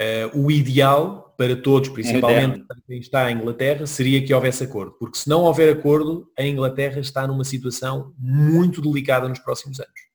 [0.00, 4.64] Uh, o ideal para todos, principalmente é para quem está em Inglaterra, seria que houvesse
[4.64, 4.92] acordo.
[4.98, 10.11] Porque se não houver acordo, a Inglaterra está numa situação muito delicada nos próximos anos.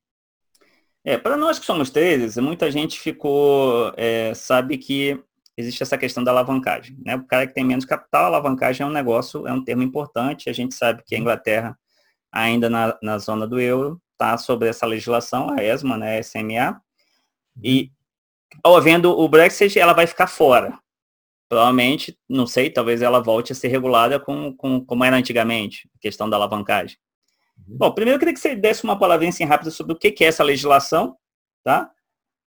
[1.07, 5.17] É, para nós que somos traders, muita gente ficou, é, sabe que
[5.55, 6.97] existe essa questão da alavancagem.
[6.99, 7.15] Né?
[7.15, 10.49] O cara que tem menos capital, alavancagem é um negócio, é um termo importante.
[10.49, 11.79] A gente sabe que a Inglaterra,
[12.29, 16.81] ainda na, na zona do euro, está sobre essa legislação, a ESMA, né, a SMA,
[17.63, 17.89] e
[18.61, 20.77] ao havendo o Brexit, ela vai ficar fora.
[21.47, 25.99] Provavelmente, não sei, talvez ela volte a ser regulada com, com, como era antigamente, a
[26.01, 26.97] questão da alavancagem.
[27.67, 30.23] Bom, primeiro eu queria que você desse uma palavrinha assim rápida sobre o que, que
[30.23, 31.17] é essa legislação,
[31.63, 31.91] tá?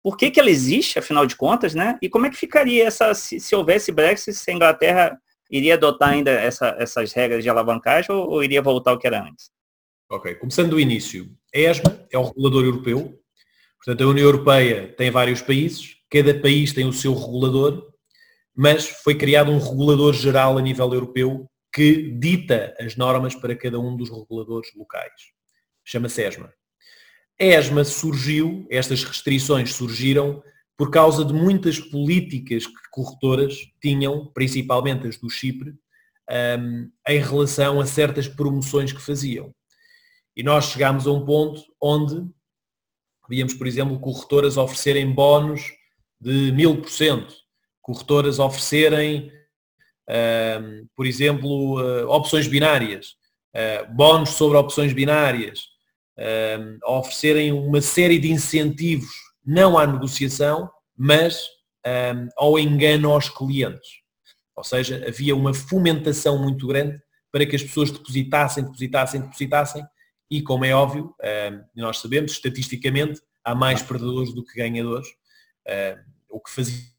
[0.05, 1.99] por que, que ela existe, afinal de contas, né?
[2.03, 5.19] E como é que ficaria essa, se, se houvesse Brexit, se a Inglaterra
[5.51, 9.23] iria adotar ainda essa, essas regras de alavancagem ou, ou, iria voltar ao que era
[9.23, 9.51] antes?
[10.11, 11.31] Ok, começando do início.
[11.55, 13.19] A ESMA é o regulador europeu,
[13.79, 17.91] portanto a União Europeia tem vários países, cada país tem o seu regulador,
[18.55, 23.81] mas foi criado um regulador geral a nível europeu que dita as normas para cada
[23.81, 25.13] um dos reguladores locais.
[25.85, 26.55] Chama-se ESMA.
[27.41, 30.41] A ESMA surgiu, estas restrições surgiram
[30.77, 35.75] por causa de muitas políticas que corretoras tinham, principalmente as do Chipre,
[37.09, 39.53] em relação a certas promoções que faziam.
[40.37, 42.25] E nós chegámos a um ponto onde
[43.29, 45.73] víamos, por exemplo, corretoras oferecerem bónus
[46.21, 47.35] de mil por cento,
[47.83, 49.31] corretoras oferecerem,
[50.95, 53.15] por exemplo, uh, opções binárias,
[53.55, 55.73] uh, bónus sobre opções binárias,
[56.87, 59.11] oferecerem uma série de incentivos,
[59.45, 61.49] não à negociação, mas
[61.85, 63.89] um, ao engano aos clientes.
[64.55, 67.01] Ou seja, havia uma fomentação muito grande
[67.33, 69.85] para que as pessoas depositassem, depositassem, depositassem
[70.31, 71.13] e, como é óbvio,
[71.75, 75.09] nós sabemos, estatisticamente, há mais perdedores do que ganhadores,
[76.29, 76.94] o que fazia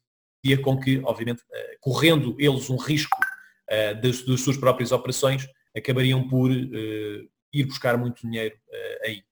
[0.54, 1.42] com que, obviamente,
[1.80, 3.16] correndo eles um risco
[4.02, 8.54] das, das suas próprias operações, acabariam por ir buscar muito dinheiro
[9.02, 9.22] aí.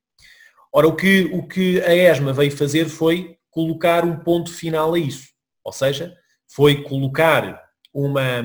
[0.72, 4.98] Ora, o que, o que a ESMA veio fazer foi colocar um ponto final a
[4.98, 5.29] isso.
[5.62, 6.12] Ou seja,
[6.48, 8.42] foi colocar uma,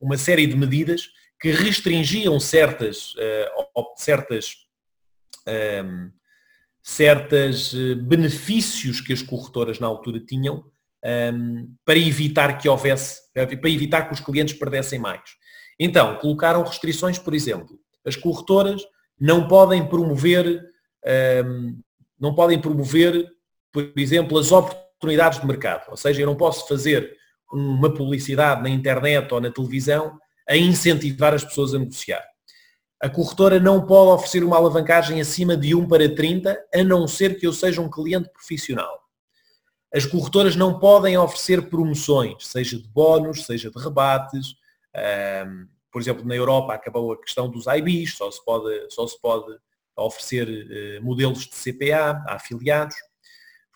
[0.00, 1.08] uma série de medidas
[1.40, 4.56] que restringiam certas, uh, certas,
[5.46, 6.10] um, ehm,
[6.82, 10.64] certas eh, benefícios que as corretoras na altura tinham
[11.04, 15.22] um, ehm, para evitar que houvesse, para evitar que os clientes perdessem mais.
[15.78, 18.82] Então, colocaram restrições, por exemplo, as corretoras
[19.20, 21.78] não podem promover, um, ehm,
[22.18, 23.26] não podem promover,
[23.72, 25.90] por exemplo, as oportunidades de mercado.
[25.90, 27.16] Ou seja, eu não posso fazer
[27.52, 32.24] uma publicidade na internet ou na televisão a incentivar as pessoas a negociar.
[33.00, 37.38] A corretora não pode oferecer uma alavancagem acima de 1 para 30, a não ser
[37.38, 39.07] que eu seja um cliente profissional.
[39.92, 44.54] As corretoras não podem oferecer promoções, seja de bónus, seja de rebates.
[45.90, 49.56] Por exemplo, na Europa acabou a questão dos IBs, só se pode, só se pode
[49.96, 52.94] oferecer uh, modelos de CPA a afiliados.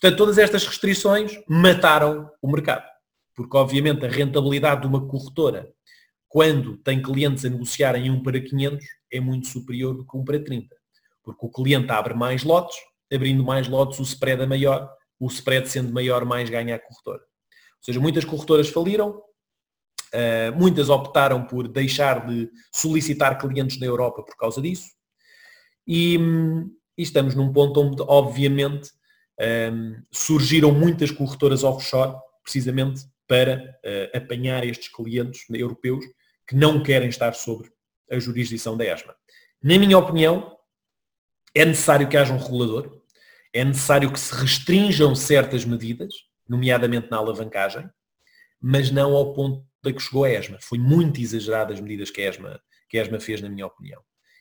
[0.01, 2.85] Portanto, todas estas restrições mataram o mercado,
[3.35, 5.72] porque obviamente a rentabilidade de uma corretora
[6.33, 10.25] quando tem clientes a negociar em 1 para 500, é muito superior do que 1
[10.25, 10.75] para 30.
[11.22, 12.75] Porque o cliente abre mais lotes,
[13.12, 14.90] abrindo mais lotes o spread é maior,
[15.22, 17.20] o spread sendo maior mais ganha a corretora.
[17.20, 19.22] Ou seja, muitas corretoras faliram,
[20.12, 24.88] eh, muitas optaram por deixar de solicitar clientes na Europa por causa disso,
[25.87, 26.18] e,
[26.98, 28.90] e estamos num ponto onde, obviamente,
[29.38, 29.70] eh,
[30.11, 36.04] surgiram muitas corretoras offshore, precisamente para uh, apanhar estes clientes europeus
[36.46, 37.70] que não querem estar sobre
[38.11, 39.14] a jurisdição da ESMA.
[39.62, 40.58] Na minha opinião,
[41.54, 43.01] é necessário que haja um regulador,
[43.52, 46.12] é necessário que se restringam certas medidas,
[46.48, 47.88] nomeadamente na alavancagem,
[48.60, 50.58] mas não ao ponto da que chegou a ESMA.
[50.60, 54.00] Foi muito exagerada as medidas que a ESMA, que a ESMA fez, na minha opinião.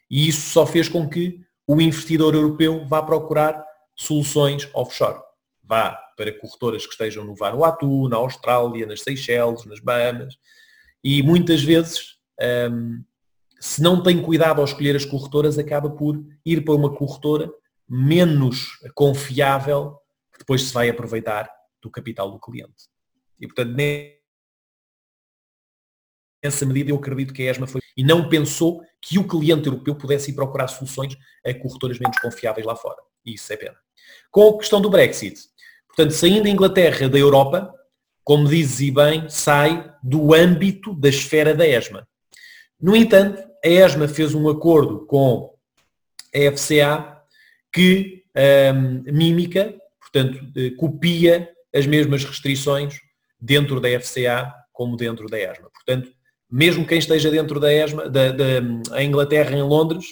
[0.10, 3.63] E isso só fez com que o investidor europeu vá procurar
[3.95, 5.19] soluções offshore.
[5.63, 10.36] Vá para corretoras que estejam no Vanuatu, na Austrália, nas Seychelles, nas Bahamas,
[11.04, 12.17] e muitas vezes,
[12.71, 13.04] um,
[13.60, 17.52] se não tem cuidado ao escolher as corretoras, acaba por ir para uma corretora
[17.93, 19.97] menos confiável,
[20.32, 21.51] que depois se vai aproveitar
[21.82, 22.88] do capital do cliente.
[23.38, 23.75] E portanto,
[26.41, 29.93] nessa medida eu acredito que a ESMA foi e não pensou que o cliente europeu
[29.93, 33.01] pudesse ir procurar soluções a corretoras menos confiáveis lá fora.
[33.25, 33.75] E isso é pena.
[34.32, 35.41] Com a questão do Brexit,
[35.88, 37.73] portanto, saindo a Inglaterra da Europa,
[38.23, 42.08] como dizes e bem, sai do âmbito da esfera da ESMA.
[42.80, 45.54] No entanto, a ESMA fez um acordo com
[46.34, 47.21] a FCA
[47.72, 48.24] que
[48.74, 53.00] um, mímica, portanto, eh, copia as mesmas restrições
[53.40, 55.70] dentro da FCA como dentro da ESMA.
[55.70, 56.12] Portanto,
[56.50, 60.06] mesmo quem esteja dentro da ESMA, da, da Inglaterra em Londres,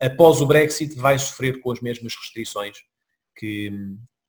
[0.00, 2.78] após o Brexit vai sofrer com as mesmas restrições
[3.36, 3.72] que,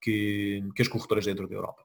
[0.02, 1.84] que, que as corretoras dentro da Europa.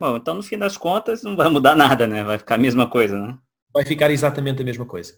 [0.00, 2.24] Bom, então no fim das contas não vai mudar nada, né?
[2.24, 3.38] Vai ficar a mesma coisa, né?
[3.72, 5.16] Vai ficar exatamente a mesma coisa.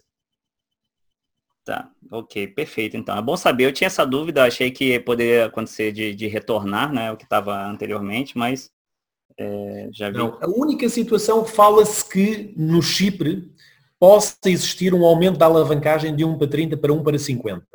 [1.65, 2.95] Tá, ok, perfeito.
[2.95, 3.65] Então, é bom saber.
[3.65, 7.11] Eu tinha essa dúvida, achei que poderia acontecer de, de retornar, né?
[7.11, 8.69] O que estava anteriormente, mas
[9.35, 10.17] é, já vi.
[10.17, 13.51] Não, a única situação fala-se que no Chipre
[13.99, 17.65] possa existir um aumento da alavancagem de 1 para 30 para 1 para 50.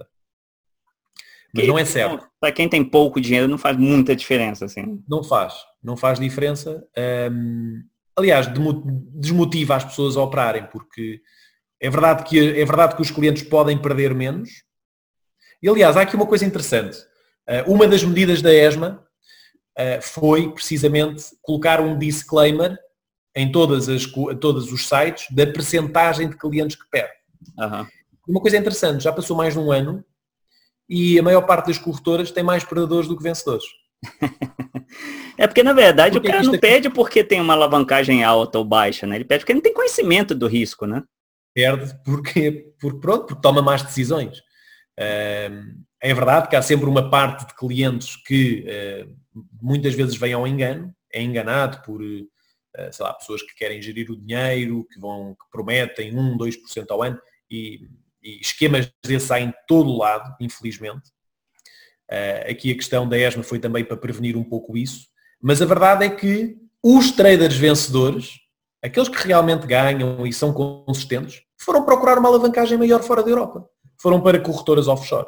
[1.53, 2.29] Mas não é certo.
[2.39, 5.03] Para quem tem pouco dinheiro não faz muita diferença, assim.
[5.09, 6.87] Não faz, não faz diferença.
[7.33, 7.83] Um,
[8.17, 8.47] aliás,
[9.15, 11.21] desmotiva as pessoas a operarem, porque
[11.81, 14.51] é verdade, que, é verdade que os clientes podem perder menos.
[15.63, 16.99] E aliás, há aqui uma coisa interessante.
[17.49, 19.03] Uh, uma das medidas da ESMA
[19.79, 22.79] uh, foi precisamente colocar um disclaimer
[23.35, 24.05] em todas as,
[24.41, 27.13] todos os sites da percentagem de clientes que perde.
[27.59, 27.87] Uhum.
[28.29, 30.05] Uma coisa interessante, já passou mais de um ano
[30.89, 33.65] e a maior parte das corretoras tem mais perdedores do que vencedores.
[35.39, 36.61] é porque na verdade porque o cara não aqui...
[36.61, 39.17] pede porque tem uma alavancagem alta ou baixa, né?
[39.17, 41.03] Ele pede porque não tem conhecimento do risco, né?
[41.55, 44.43] Perde porque, porque pronto, porque toma mais decisões.
[44.97, 49.07] É verdade que há sempre uma parte de clientes que eh,
[49.61, 54.11] muitas vezes vem ao engano, é enganado por eh, sei lá, pessoas que querem gerir
[54.11, 57.21] o dinheiro, que vão, que prometem 1, 2% ao ano
[57.51, 57.89] e
[58.23, 61.11] e esquemas desses há em todo o lado, infelizmente.
[62.11, 65.07] Uh, aqui a questão da ESMA foi também para prevenir um pouco isso,
[65.41, 68.41] mas a verdade é que os traders vencedores,
[68.83, 73.69] aqueles que realmente ganham e são consistentes, foram procurar uma alavancagem maior fora da Europa.
[73.99, 75.27] Foram para corretoras offshore.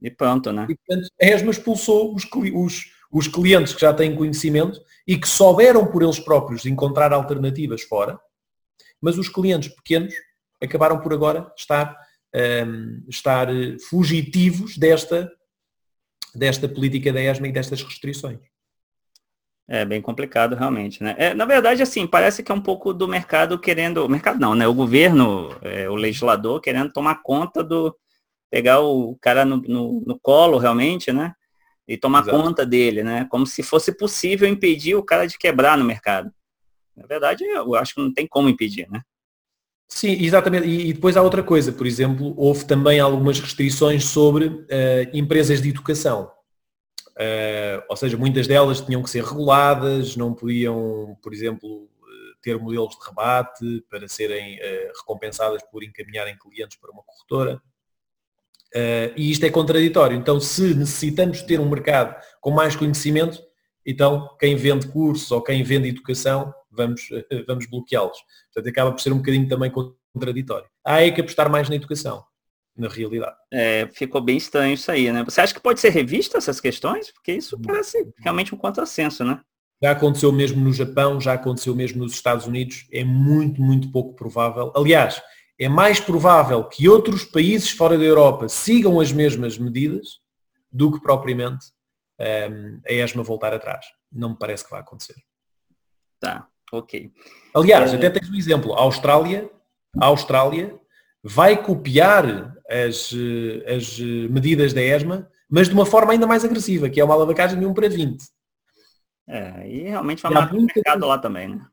[0.00, 0.66] E pronto, né?
[0.68, 2.24] E, portanto, a ESMA expulsou os,
[2.54, 7.82] os, os clientes que já têm conhecimento e que souberam por eles próprios encontrar alternativas
[7.82, 8.18] fora,
[9.00, 10.14] mas os clientes pequenos
[10.62, 11.96] acabaram por agora estar,
[12.34, 15.30] um, ehm, estar eh, fugitivos desta,
[16.34, 18.40] desta política da ESMA e destas restrições.
[19.70, 21.14] É bem complicado realmente, né?
[21.18, 24.54] É, na verdade, assim, parece que é um pouco do mercado querendo, o mercado não,
[24.54, 24.66] né?
[24.66, 27.94] O governo, é, o legislador querendo tomar conta do,
[28.50, 31.34] pegar o cara no, no, no colo realmente, né?
[31.86, 32.36] E tomar Exato.
[32.36, 33.26] conta dele, né?
[33.30, 36.32] Como se fosse possível impedir o cara de quebrar no mercado.
[36.96, 39.02] Na verdade, eu acho que não tem como impedir, né?
[39.86, 40.66] Sim, exatamente.
[40.66, 44.66] E, e depois há outra coisa, por exemplo, houve também algumas restrições sobre uh,
[45.12, 46.30] empresas de educação.
[47.18, 52.56] Uh, ou seja, muitas delas tinham que ser reguladas, não podiam, por exemplo, eh, ter
[52.56, 57.60] modelos de rebate para serem uh, recompensadas por encaminharem clientes para uma corretora.
[58.72, 60.16] Uh, e isto é contraditório.
[60.16, 63.42] Então, se necessitamos ter um mercado com mais conhecimento,
[63.84, 67.08] então quem vende cursos ou quem vende educação, vamos,
[67.48, 68.18] vamos bloqueá-los.
[68.52, 69.72] Portanto, acaba por ser um bocadinho também
[70.12, 70.68] contraditório.
[70.84, 72.22] Há é que apostar mais na educação
[72.78, 73.36] na realidade.
[73.52, 75.24] É, ficou bem estranho isso aí, né?
[75.24, 77.10] Você acha que pode ser revista essas questões?
[77.10, 77.62] Porque isso hum.
[77.62, 79.40] parece realmente um contrassenso, né?
[79.82, 84.14] Já aconteceu mesmo no Japão, já aconteceu mesmo nos Estados Unidos, é muito, muito pouco
[84.14, 84.72] provável.
[84.74, 85.22] Aliás,
[85.58, 90.20] é mais provável que outros países fora da Europa sigam as mesmas medidas
[90.70, 91.66] do que propriamente
[92.18, 93.86] um, ehm, a ESMA voltar atrás.
[94.10, 95.14] Não me parece que vai acontecer.
[96.18, 97.12] Tá, ok.
[97.54, 97.96] Aliás, é...
[97.96, 98.74] até tens um exemplo.
[98.74, 99.48] A Austrália,
[100.00, 100.78] a Austrália
[101.22, 103.12] vai copiar as,
[103.66, 107.58] as medidas da ESMA, mas de uma forma ainda mais agressiva, que é uma alavancagem
[107.58, 108.22] de 1 para 20.
[109.28, 111.66] É, e realmente vai matar o mercado lá também, né?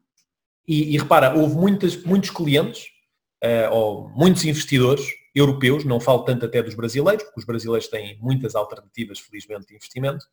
[0.67, 2.87] E, e repara, houve muitas, muitos clientes,
[3.43, 8.17] uh, ou muitos investidores europeus, não falo tanto até dos brasileiros, porque os brasileiros têm
[8.19, 10.23] muitas alternativas, felizmente, de investimento,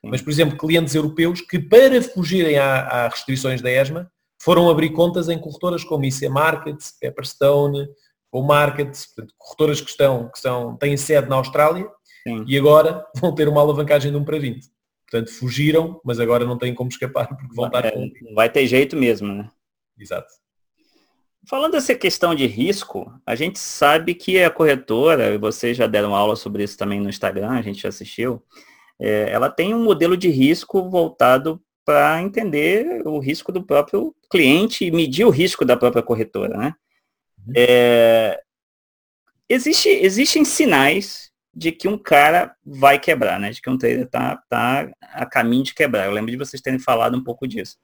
[0.00, 0.10] Sim.
[0.10, 4.10] mas, por exemplo, clientes europeus que, para fugirem às restrições da ESMA,
[4.40, 7.88] foram abrir contas em corretoras como IC Markets, Pepperstone,
[8.32, 11.86] ou markets, portanto, corretoras que estão, que são, têm sede na Austrália
[12.26, 12.44] Sim.
[12.48, 14.66] e agora vão ter uma alavancagem de 1 para 20.
[15.08, 18.34] Portanto, fugiram, mas agora não têm como escapar porque vão estar é, com...
[18.34, 19.50] Vai ter jeito mesmo, né?
[19.98, 20.32] Exato.
[21.46, 26.34] Falando dessa questão de risco, a gente sabe que a corretora, vocês já deram aula
[26.34, 28.42] sobre isso também no Instagram, a gente já assistiu,
[28.98, 34.84] é, ela tem um modelo de risco voltado para entender o risco do próprio cliente
[34.84, 36.74] e medir o risco da própria corretora, né?
[37.56, 38.40] É,
[39.48, 43.50] existe, existem sinais de que um cara vai quebrar, né?
[43.50, 46.06] De que um trader tá, tá a caminho de quebrar.
[46.06, 47.76] Eu lembro de vocês terem falado um pouco disso.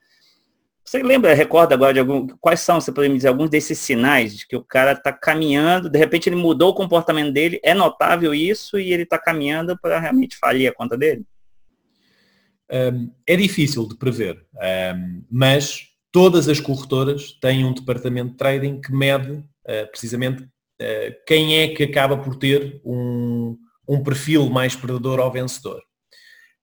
[0.88, 4.34] Você lembra, recorda agora de algum, quais são, você pode me dizer, alguns desses sinais
[4.34, 8.34] de que o cara está caminhando, de repente ele mudou o comportamento dele, é notável
[8.34, 11.26] isso e ele está caminhando para realmente falir a conta dele?
[12.72, 14.46] Um, é difícil de prever,
[14.96, 15.88] um, mas
[16.18, 21.68] todas as corretoras têm um departamento de trading que mede uh, precisamente uh, quem é
[21.68, 23.56] que acaba por ter um,
[23.88, 25.80] um perfil mais perdedor ou vencedor.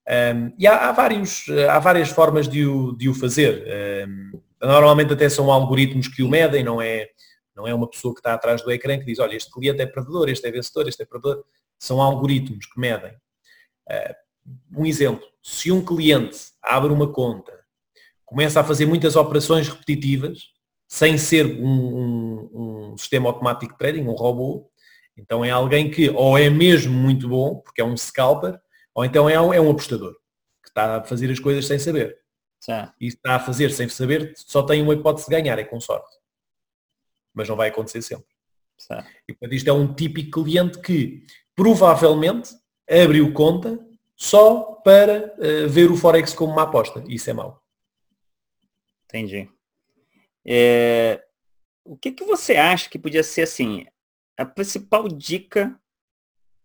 [0.10, 3.66] Um, e há, há, vários, há várias formas de o, de o fazer.
[4.06, 7.08] Um, normalmente até são algoritmos que o medem, não é,
[7.56, 9.86] não é uma pessoa que está atrás do ecrã que diz, olha, este cliente é
[9.86, 11.46] perdedor, este é vencedor, este é perdedor.
[11.80, 13.14] São algoritmos que medem.
[13.90, 17.65] Uh, um exemplo, se um cliente abre uma conta
[18.36, 20.50] começa a fazer muitas operações repetitivas,
[20.90, 24.70] sem ser um, um, um, sistema automático de trading, um robô.
[25.18, 28.60] Então é alguém que ou é mesmo muito bom, porque é um scalper,
[28.94, 30.12] ou então é um, é um apostador,
[30.62, 32.18] que está a fazer as coisas sem saber.
[32.60, 32.86] Sim.
[33.00, 36.14] E está a fazer sem saber, só tem uma hipótese de ganhar, é com sorte.
[37.34, 38.28] Mas não vai acontecer sempre.
[38.78, 39.00] Sim.
[39.30, 41.24] E portanto isto é um típico cliente que
[41.56, 42.50] provavelmente
[42.86, 43.80] abriu conta
[44.14, 47.02] só para uh, ver o Forex como uma aposta.
[47.08, 47.65] Isso é mau.
[49.16, 49.48] Entendi.
[50.46, 51.24] É,
[51.86, 53.86] o que, que você acha que podia ser assim
[54.38, 55.74] a principal dica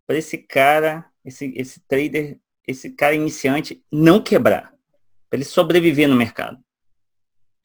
[0.04, 4.74] para esse cara, esse, esse trader, esse cara iniciante não quebrar,
[5.28, 6.58] para ele sobreviver no mercado?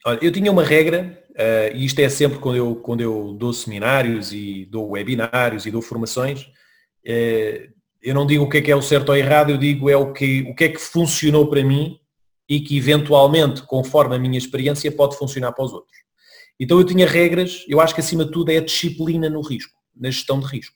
[0.05, 3.51] Olha, eu tinha uma regra, uh, e isto é sempre quando eu, quando eu dou
[3.51, 7.73] seminários e dou webinários e dou formações, uh,
[8.03, 9.97] eu não digo o que é que é o certo ou errado, eu digo é
[9.97, 11.99] o que, o que é que funcionou para mim
[12.47, 15.97] e que eventualmente, conforme a minha experiência, pode funcionar para os outros.
[16.59, 19.73] Então eu tinha regras, eu acho que acima de tudo é a disciplina no risco,
[19.95, 20.75] na gestão de risco.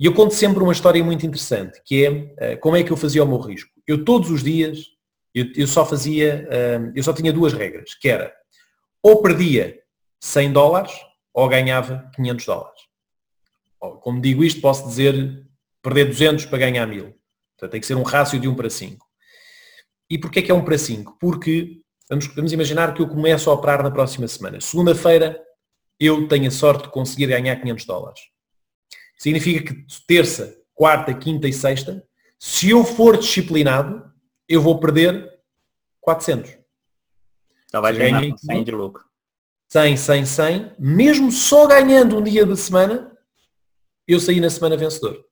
[0.00, 2.96] E eu conto sempre uma história muito interessante, que é eh, como é que eu
[2.96, 3.70] fazia o meu risco.
[3.86, 4.78] Eu todos os dias,
[5.34, 8.32] eu, eu só fazia, eh, eu só tinha duas regras, que era
[9.02, 9.78] ou perdia
[10.20, 10.92] 100 dólares
[11.34, 12.80] ou ganhava 500 dólares.
[13.78, 15.44] Como digo isto, posso dizer
[15.82, 17.04] perder 200 para ganhar 1000.
[17.04, 19.04] Portanto, tem que ser um rácio de 1 para 5.
[20.12, 21.16] E porquê é que é 1 para 5?
[21.18, 24.60] Porque vamos, vamos imaginar que eu começo a operar na próxima semana.
[24.60, 25.42] Segunda-feira
[25.98, 28.20] eu tenho a sorte de conseguir ganhar 500 dólares.
[29.16, 32.06] Significa que terça, quarta, quinta e sexta,
[32.38, 34.04] se eu for disciplinado,
[34.46, 35.32] eu vou perder
[36.02, 36.58] 400.
[37.70, 39.02] Só vai ganhar 100 de lucro.
[39.70, 40.72] 100, 100, 100.
[40.78, 43.16] Mesmo só ganhando um dia da semana,
[44.06, 45.24] eu saí na semana vencedor.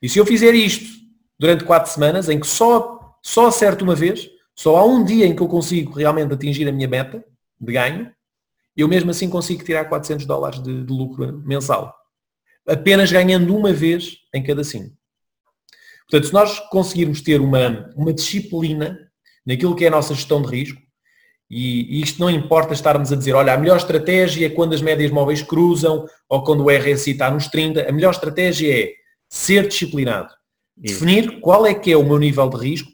[0.00, 0.86] E se eu fizer isto
[1.38, 5.34] durante quatro semanas, em que só, só acerto uma vez, só há um dia em
[5.34, 7.24] que eu consigo realmente atingir a minha meta
[7.58, 8.12] de ganho,
[8.76, 11.94] eu mesmo assim consigo tirar 400 dólares de, de lucro mensal.
[12.68, 14.94] Apenas ganhando uma vez em cada cinco.
[16.02, 18.98] Portanto, se nós conseguirmos ter uma, uma disciplina
[19.46, 20.82] naquilo que é a nossa gestão de risco,
[21.50, 24.82] e, e isto não importa estarmos a dizer, olha, a melhor estratégia é quando as
[24.82, 28.92] médias móveis cruzam ou quando o RSI está nos 30, a melhor estratégia é
[29.28, 30.32] ser disciplinado.
[30.82, 31.04] Isso.
[31.04, 32.90] Definir qual é que é o meu nível de risco,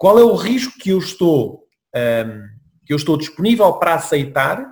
[0.00, 2.42] qual é o risco que eu estou, um,
[2.86, 4.66] que eu estou disponível para aceitar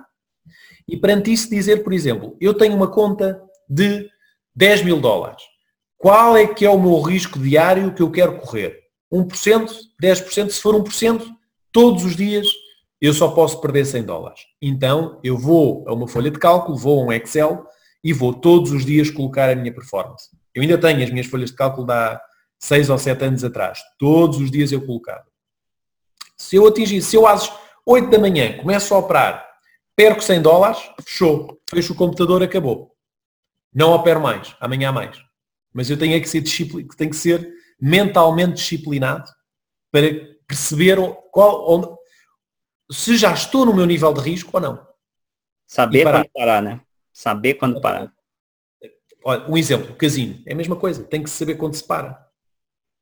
[0.87, 4.09] e perante isso dizer, por exemplo, eu tenho uma conta de
[4.55, 5.43] 10 mil dólares.
[5.99, 8.79] Qual é que é o meu risco diário que eu quero correr?
[9.13, 9.69] 1%,
[10.01, 11.23] 10%, se for 1%,
[11.71, 12.47] todos os dias
[12.99, 14.39] eu só posso perder 100 dólares.
[14.59, 17.67] Então eu vou a uma folha de cálculo, vou a um Excel
[18.03, 20.29] e vou todos os dias colocar a minha performance.
[20.55, 22.19] Eu ainda tenho as minhas folhas de cálculo de
[22.59, 23.79] 6 ou 7 anos atrás.
[23.97, 25.25] Todos os dias eu colocava.
[26.35, 27.51] Se eu atingir, se eu às
[27.85, 29.49] 8 da manhã começo a operar,
[29.95, 31.59] perco 100 dólares, fechou.
[31.69, 32.95] Fecho o computador, acabou.
[33.73, 35.17] Não opero mais, amanhã mais.
[35.73, 36.43] Mas eu tenho que ser,
[36.97, 39.29] tenho que ser mentalmente disciplinado
[39.91, 40.07] para
[40.47, 40.97] perceber
[41.31, 41.87] qual, onde,
[42.91, 44.87] se já estou no meu nível de risco ou não.
[45.67, 46.23] Saber parar.
[46.23, 46.81] quando parar, né?
[47.13, 48.11] Saber quando parar.
[49.23, 52.28] Olha, um exemplo, casino, é a mesma coisa, tem que saber quando se para.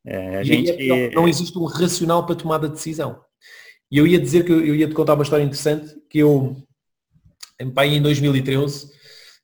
[0.07, 0.71] É, a gente...
[0.71, 3.21] É, não, não, existe um racional para tomar a decisão.
[3.91, 6.55] E eu ia dizer que eu, eu ia te contar uma história interessante, que eu,
[7.59, 8.89] em, em 2013,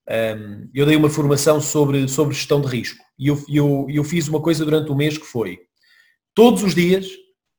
[0.10, 3.04] um, eu dei uma formação sobre, sobre gestão de risco.
[3.20, 5.60] E eu, eu, eu fiz uma coisa durante o mês que foi,
[6.34, 7.08] todos os dias,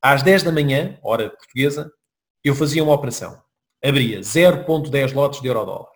[0.00, 1.92] às 10 da manhã, hora portuguesa,
[2.42, 3.38] eu fazia uma operação.
[3.82, 5.90] Abria 0.10 lotes de euro-dólar.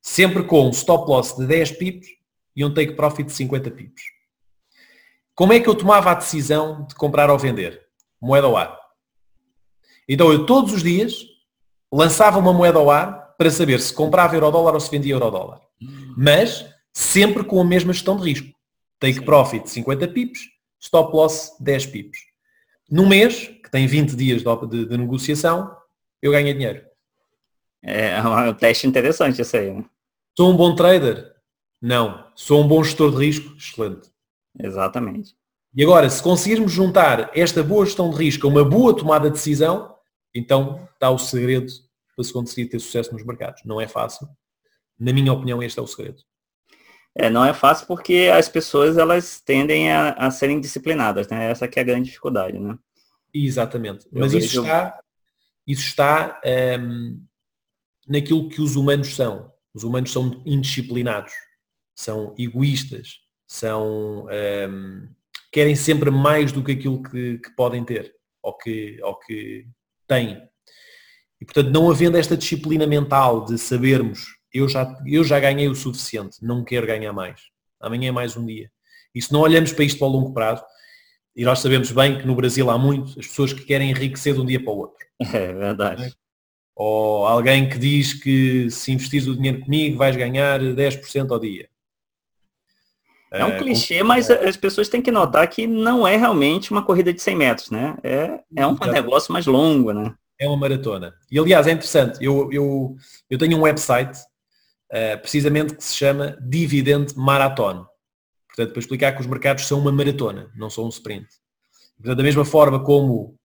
[0.00, 2.08] Sempre com um stop loss de 10 pips
[2.54, 4.13] e um take profit de 50 pips.
[5.34, 7.82] Como é que eu tomava a decisão de comprar ou vender?
[8.20, 8.78] Moeda ao ar.
[10.08, 11.14] Então eu todos os dias
[11.92, 15.60] lançava uma moeda ao ar para saber se comprava euro-dólar ou se vendia euro-dólar.
[16.16, 18.54] Mas sempre com a mesma gestão de risco.
[19.00, 20.40] Take profit 50 pips,
[20.80, 22.18] stop loss 10 pips.
[22.88, 25.76] No mês, tem 20 dias de, de, de negociação,
[26.22, 26.86] eu ganho dinheiro.
[27.82, 29.72] É, é um teste interessante isso aí.
[29.72, 29.84] Né?
[30.36, 31.32] Sou um bom trader?
[31.82, 32.24] Não.
[32.36, 33.54] Sou um bom gestor de risco?
[33.56, 34.13] Excelente.
[34.58, 35.34] Exatamente.
[35.74, 39.36] E agora, se conseguirmos juntar esta boa gestão de risco a uma boa tomada de
[39.36, 39.94] decisão,
[40.34, 41.66] então está o segredo
[42.14, 43.62] para se conseguir ter sucesso nos mercados.
[43.64, 44.28] Não é fácil.
[44.98, 46.22] Na minha opinião, este é o segredo.
[47.16, 51.50] É, não é fácil porque as pessoas elas tendem a, a serem disciplinadas, né?
[51.50, 52.76] Essa que é a grande dificuldade, né?
[53.32, 54.06] Exatamente.
[54.12, 54.46] Eu Mas vejo...
[54.46, 55.00] isso está,
[55.66, 57.20] isso está um, ehm,
[58.08, 59.52] naquilo que os humanos são.
[59.72, 61.32] Os humanos são indisciplinados,
[61.96, 63.23] são egoístas,
[63.54, 65.08] são um, ehm,
[65.52, 69.66] querem sempre mais do que aquilo que, que, podem ter ou que, ou que
[70.06, 70.42] têm.
[71.40, 74.24] E portanto, não havendo esta disciplina mental de sabermos
[74.54, 77.40] eu já, eu já ganhei o suficiente, não quero ganhar mais.
[77.80, 78.70] Amanhã é mais um dia.
[79.12, 80.64] E se não olhamos para isto a longo prazo,
[81.34, 84.40] e nós sabemos bem que no Brasil há muito as pessoas que querem enriquecer de
[84.40, 85.04] um dia para o outro.
[85.34, 86.14] É verdade.
[86.76, 91.68] Ou alguém que diz que se investires o dinheiro comigo vais ganhar 10% ao dia.
[93.34, 96.84] É um é, clichê, mas as pessoas têm que notar que não é realmente uma
[96.84, 97.96] corrida de 100 metros, né?
[98.02, 100.14] É, é um negócio mais longo, né?
[100.38, 101.12] É uma maratona.
[101.30, 102.94] E aliás, é interessante, eu, eu,
[103.28, 104.16] eu tenho um website
[104.92, 107.84] uh, precisamente que se chama Dividend Marathon.
[108.46, 111.26] Portanto, para explicar que os mercados são uma maratona, não são um sprint.
[111.96, 113.36] Portanto, da mesma forma como,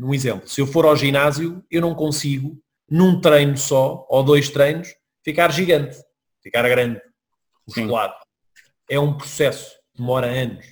[0.00, 2.56] um exemplo, se eu for ao ginásio, eu não consigo,
[2.88, 4.88] num treino só, ou dois treinos,
[5.24, 5.96] ficar gigante,
[6.40, 7.00] ficar grande,
[7.66, 8.14] musculado.
[8.88, 10.66] É um processo, demora anos,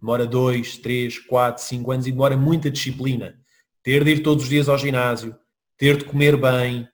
[0.00, 3.38] demora dois, três, quatro, cinco anos e demora muita disciplina.
[3.82, 5.36] Ter de ir todos os dias ao ginásio,
[5.76, 6.88] ter de comer bem,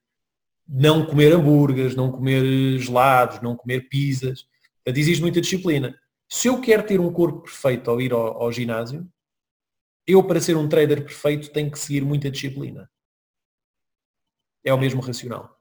[0.67, 4.47] não comer hambúrgueres, não comer gelados, não comer pizzas.
[4.77, 5.99] Portanto, exige muita disciplina.
[6.29, 9.09] Se eu quero ter um corpo perfeito ao ir ao, ao ginásio,
[10.07, 12.91] eu para ser um trader perfeito tenho que seguir muita disciplina.
[14.65, 15.54] É o mesmo racional.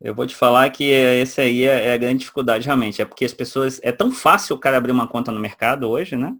[0.00, 3.02] Eu vou te falar que esse aí é, é a grande dificuldade realmente.
[3.02, 3.80] É porque as pessoas.
[3.82, 6.36] É tão fácil o cara abrir uma conta no mercado hoje, né?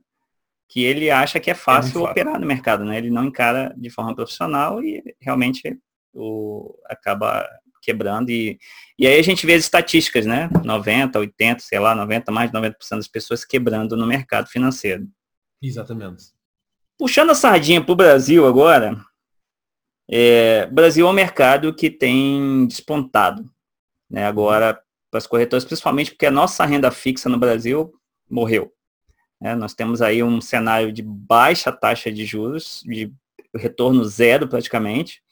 [0.68, 2.98] Que ele acha que é fácil, é operar no mercado, né?
[2.98, 5.76] Ele não encara de forma profissional e realmente
[6.12, 7.48] o, acaba
[7.82, 8.30] quebrando.
[8.30, 8.58] E,
[8.98, 10.48] e aí a gente vê as estatísticas, né?
[10.64, 15.08] 90, 80, sei lá, 90, mais de 90% das pessoas quebrando no mercado financeiro.
[15.60, 16.26] Exatamente.
[16.96, 19.00] Puxando a sardinha para o Brasil agora,
[20.10, 23.48] é, Brasil é um mercado que tem despontado,
[24.10, 24.26] né?
[24.26, 24.80] Agora,
[25.10, 27.92] para as corretoras, principalmente porque a nossa renda fixa no Brasil
[28.30, 28.72] morreu.
[29.40, 29.54] Né?
[29.54, 33.12] Nós temos aí um cenário de baixa taxa de juros, de
[33.54, 35.22] retorno zero praticamente,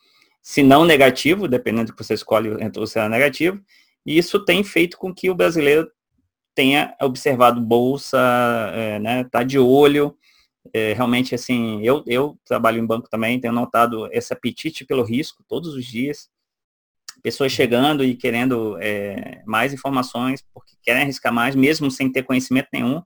[0.42, 3.60] se não negativo, dependendo do que você escolhe o cenário negativo,
[4.04, 5.90] e isso tem feito com que o brasileiro
[6.54, 8.18] tenha observado bolsa,
[8.72, 10.16] é, né, tá de olho,
[10.76, 15.42] é, realmente assim, eu, eu trabalho em banco também, tenho notado esse apetite pelo risco
[15.48, 16.28] todos os dias,
[17.22, 22.68] pessoas chegando e querendo é, mais informações, porque querem arriscar mais, mesmo sem ter conhecimento
[22.70, 23.02] nenhum,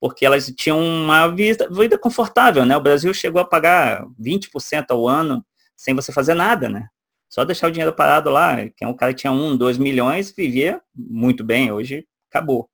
[0.00, 2.76] porque elas tinham uma vida, vida confortável, né?
[2.76, 5.46] O Brasil chegou a pagar 20% ao ano
[5.76, 6.88] sem você fazer nada, né?
[7.28, 10.32] Só deixar o dinheiro parado lá, que é um cara que tinha um, dois milhões,
[10.32, 12.68] vivia muito bem, hoje acabou.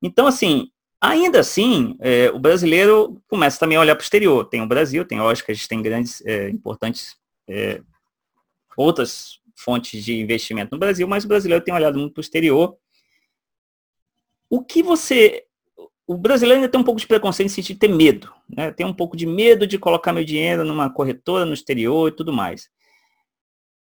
[0.00, 0.70] Então, assim,
[1.08, 4.44] ainda assim, é, o brasileiro começa também a olhar para o exterior.
[4.44, 7.16] Tem o Brasil, tem, lógico, a gente tem grandes, é, importantes
[7.48, 7.80] é,
[8.76, 12.76] outras fontes de investimento no Brasil, mas o brasileiro tem olhado muito para o exterior.
[14.48, 15.44] O que você
[16.06, 18.70] o brasileiro ainda tem um pouco de preconceito em sentido de ter medo, né?
[18.70, 22.30] Tem um pouco de medo de colocar meu dinheiro numa corretora no exterior e tudo
[22.30, 22.68] mais.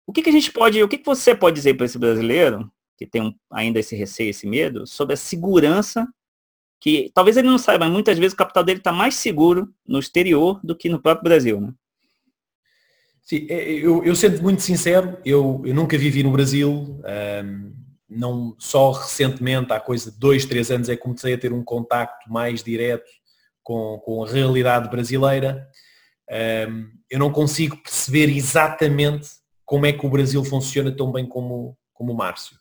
[0.07, 2.71] O que, que a gente pode, o que, que você pode dizer para esse brasileiro
[2.97, 6.07] que tem um, ainda esse receio, esse medo, sobre a segurança
[6.83, 9.99] que talvez ele não saiba, mas muitas vezes o capital dele está mais seguro no
[9.99, 11.73] exterior do que no próprio Brasil, né?
[13.21, 16.69] Sim, é, eu, eu sendo muito sincero, eu, eu nunca vivi no Brasil,
[17.41, 17.73] um,
[18.09, 21.63] não só recentemente, há coisa de dois, três anos, é que comecei a ter um
[21.63, 23.09] contacto mais direto
[23.63, 25.65] com, com a realidade brasileira.
[26.69, 29.29] Um, eu não consigo perceber exatamente
[29.63, 32.57] como é que o Brasil funciona tão bem como, como o Márcio.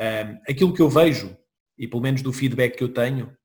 [0.00, 1.36] Um, aquilo que eu vejo,
[1.78, 3.36] e pelo menos do feedback que eu tenho,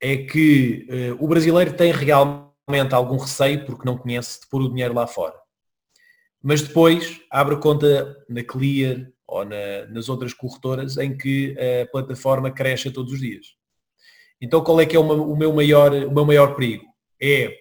[0.00, 4.68] é que uh, o brasileiro tem realmente algum receio porque não conhece de pôr o
[4.68, 5.34] dinheiro lá fora.
[6.42, 12.50] Mas depois abre conta na Clear, ou na, nas outras corretoras em que a plataforma
[12.50, 13.46] cresce todos os dias.
[14.40, 16.84] Então qual é que é uma, o, meu maior, o meu maior perigo?
[17.22, 17.54] É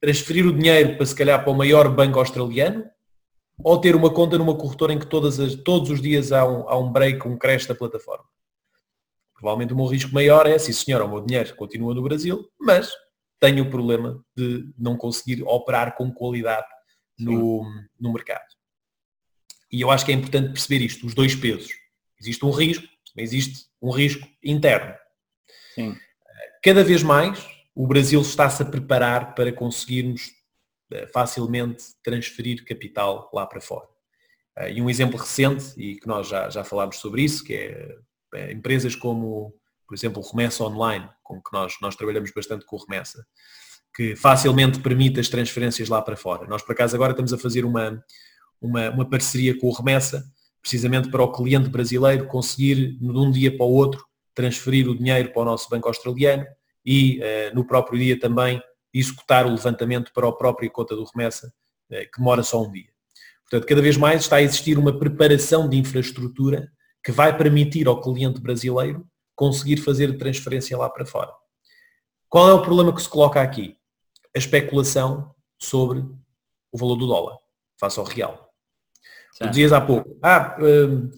[0.00, 2.84] transferir o dinheiro para se calhar para o maior banco australiano
[3.62, 6.68] ou ter uma conta numa corretora em que todas as, todos os dias há um,
[6.68, 8.24] há um break, um crash da plataforma.
[9.38, 12.90] Provavelmente o meu risco maior é, sim senhor, o meu dinheiro continua no Brasil, mas
[13.38, 16.66] tenho o problema de não conseguir operar com qualidade
[17.16, 17.64] no,
[17.98, 18.44] no mercado.
[19.70, 21.72] E eu acho que é importante perceber isto, os dois pesos.
[22.20, 22.84] Existe um risco,
[23.14, 24.92] mas existe um risco interno.
[25.72, 25.96] Sim.
[26.64, 30.32] Cada vez mais o Brasil está-se a preparar para conseguirmos
[30.90, 33.86] eh, facilmente transferir capital lá para fora.
[34.56, 37.96] Eh, e um exemplo recente, e que nós já, já falámos sobre isso, que é,
[38.34, 39.54] é empresas como,
[39.86, 43.24] por exemplo, Remessa Online, com que nós, nós trabalhamos bastante com o Remessa,
[43.94, 46.46] que facilmente permite as transferências lá para fora.
[46.46, 48.02] Nós, por acaso, agora estamos a fazer uma,
[48.60, 50.24] uma, uma parceria com o Remessa,
[50.60, 54.04] precisamente para o cliente brasileiro conseguir, de um dia para o outro,
[54.34, 56.46] transferir o dinheiro para o nosso banco australiano
[56.84, 58.62] e uh, no próprio dia também
[58.94, 61.52] executar o levantamento para a própria conta do remessa,
[61.90, 62.88] uh, que demora só um dia.
[63.42, 66.70] Portanto, cada vez mais está a existir uma preparação de infraestrutura
[67.04, 71.32] que vai permitir ao cliente brasileiro conseguir fazer transferência lá para fora.
[72.28, 73.76] Qual é o problema que se coloca aqui?
[74.34, 76.00] A especulação sobre
[76.70, 77.38] o valor do dólar
[77.78, 78.52] face ao real.
[79.38, 81.10] Tu dizias há pouco, ah, hum,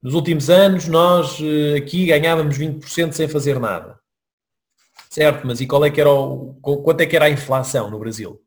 [0.00, 3.98] nos últimos anos nós eh, aqui ganhávamos 20% sem fazer nada.
[5.10, 7.98] Certo, mas e qual é que era o, quanto é que era a inflação no
[7.98, 8.40] Brasil?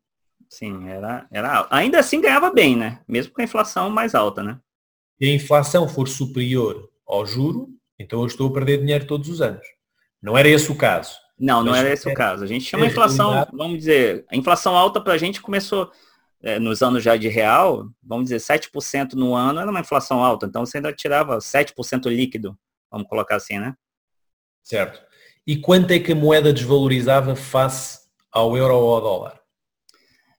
[0.50, 3.02] Sim, era, era ainda assim ganhava bem, né?
[3.08, 4.60] Mesmo com a inflação mais alta, né?
[5.24, 9.66] A inflação for superior ao juro, então eu estou a perder dinheiro todos os anos.
[10.22, 11.16] Não era esse o caso.
[11.40, 12.44] Não, não era esse é, o caso.
[12.44, 15.92] A gente chama a inflação, vamos dizer, a inflação alta para a gente começou
[16.42, 20.46] é, nos anos já de real, vamos dizer, 7% no ano era uma inflação alta,
[20.46, 22.58] então você ainda tirava 7% líquido,
[22.92, 23.74] vamos colocar assim, né?
[24.62, 25.02] Certo.
[25.48, 28.00] E quanto é que a moeda desvalorizava face
[28.32, 29.43] ao euro ou ao dólar?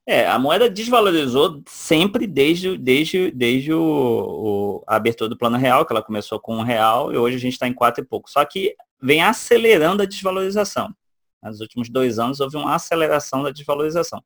[0.07, 5.85] É, a moeda desvalorizou sempre desde, desde, desde o, o, a abertura do plano real,
[5.85, 8.29] que ela começou com um real e hoje a gente está em quatro e pouco.
[8.29, 10.93] Só que vem acelerando a desvalorização.
[11.43, 14.23] Nos últimos dois anos houve uma aceleração da desvalorização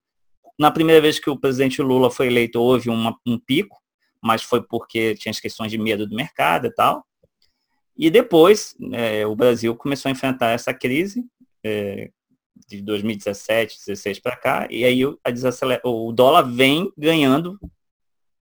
[0.59, 3.81] na primeira vez que o presidente Lula foi eleito, houve uma, um pico,
[4.21, 7.05] mas foi porque tinha as questões de medo do mercado e tal.
[7.97, 11.25] E depois é, o Brasil começou a enfrentar essa crise
[11.63, 12.11] é,
[12.67, 17.59] de 2017, 2016 para cá, e aí o dólar vem ganhando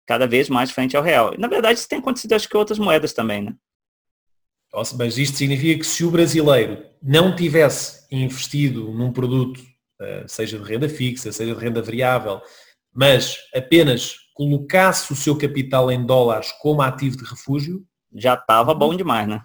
[0.06, 1.34] cada vez mais frente ao real.
[1.38, 3.54] Na verdade, isso tem acontecido acho que outras moedas também, né?
[4.72, 9.60] Nossa, mas isto significa que se o brasileiro não tivesse investido num produto,
[10.00, 12.40] eh, seja de renda fixa, seja de renda variável,
[12.92, 18.94] mas apenas colocasse o seu capital em dólares como ativo de refúgio, já estava bom
[18.94, 19.42] demais, né?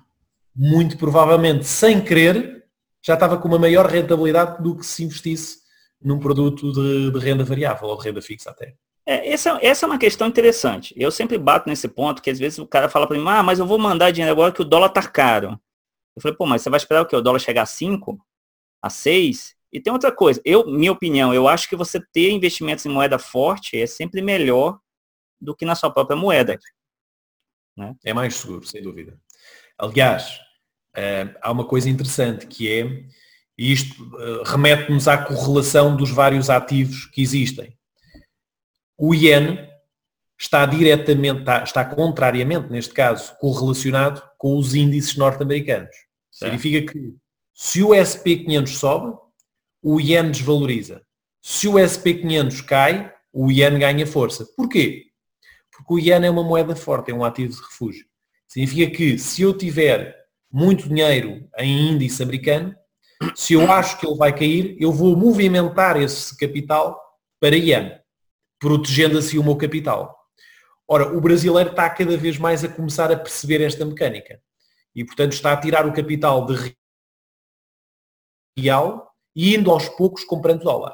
[0.54, 2.61] Muito provavelmente, sem querer,
[3.04, 5.62] já estava com uma maior rentabilidade do que se investisse
[6.02, 8.76] num produto de, de renda variável ou de renda fixa até.
[9.06, 10.94] É, essa, essa é uma questão interessante.
[10.98, 13.60] Eu sempre bato nesse ponto que às vezes o cara fala para mim, ah, mas
[13.60, 15.60] eu vou mandar dinheiro agora que o dólar tá caro.
[16.16, 17.16] Eu falei, pô, mas você vai esperar o quê?
[17.16, 18.20] O dólar chegar a 5,
[18.82, 19.56] a 6?
[19.74, 23.18] E tem outra coisa, eu, minha opinião, eu acho que você ter investimentos em moeda
[23.18, 24.78] forte é sempre melhor
[25.40, 26.60] do que na sua própria moeda.
[27.78, 27.96] Né?
[28.04, 29.18] É mais seguro, sem dúvida.
[29.78, 30.40] Aliás,
[30.98, 32.84] uh, há uma coisa interessante que é,
[33.58, 37.78] e isto uh, remete-nos à correlação dos vários ativos que existem.
[38.98, 39.70] O iene
[40.40, 45.96] está diretamente, está, está contrariamente, neste caso, correlacionado com os índices norte-americanos.
[46.32, 47.16] Significa que
[47.54, 49.18] se o SP500 sobe,
[49.84, 51.04] o iene desvaloriza.
[51.42, 54.48] Se o SP500 cai, o iene ganha força.
[54.56, 55.06] Porquê?
[55.72, 58.06] Porque o iene é uma moeda forte, é um ativo de refúgio.
[58.48, 60.21] Significa que se eu tiver
[60.52, 62.76] muito dinheiro em índice americano,
[63.36, 67.00] se eu acho que ele vai cair, eu vou movimentar esse capital
[67.40, 68.00] para iene,
[68.60, 70.18] protegendo assim o meu capital.
[70.88, 74.42] Ora, o brasileiro está cada vez mais a começar a perceber esta mecânica
[74.96, 76.76] e, portanto, está a tirar o capital de
[78.58, 80.94] real e indo aos poucos comprando dólar.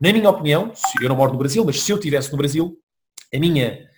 [0.00, 2.76] Na minha opinião, eu não moro no Brasil, mas se eu estivesse no Brasil,
[3.32, 3.88] a minha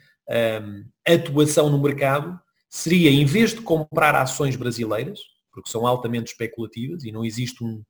[0.62, 2.38] um, atuação no mercado
[2.70, 5.20] seria, em vez de comprar ações brasileiras,
[5.52, 7.82] porque são altamente especulativas e não existe um,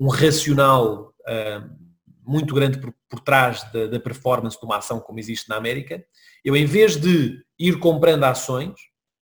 [0.00, 1.76] um racional um,
[2.24, 6.02] muito grande por, por trás da, da, performance de uma ação como existe na América,
[6.44, 8.74] eu em vez de ir comprando ações,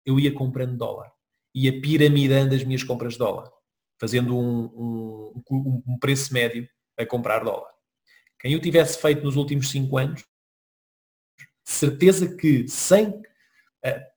[0.05, 1.11] eu ia comprando dólar.
[1.55, 3.51] Ia piramidando as minhas compras de dólar
[3.99, 6.67] fazendo um, um, um preço médio
[6.97, 7.71] a comprar dólar.
[8.39, 10.23] Quem o tivesse feito nos últimos cinco anos,
[11.63, 13.23] certeza que sem uh,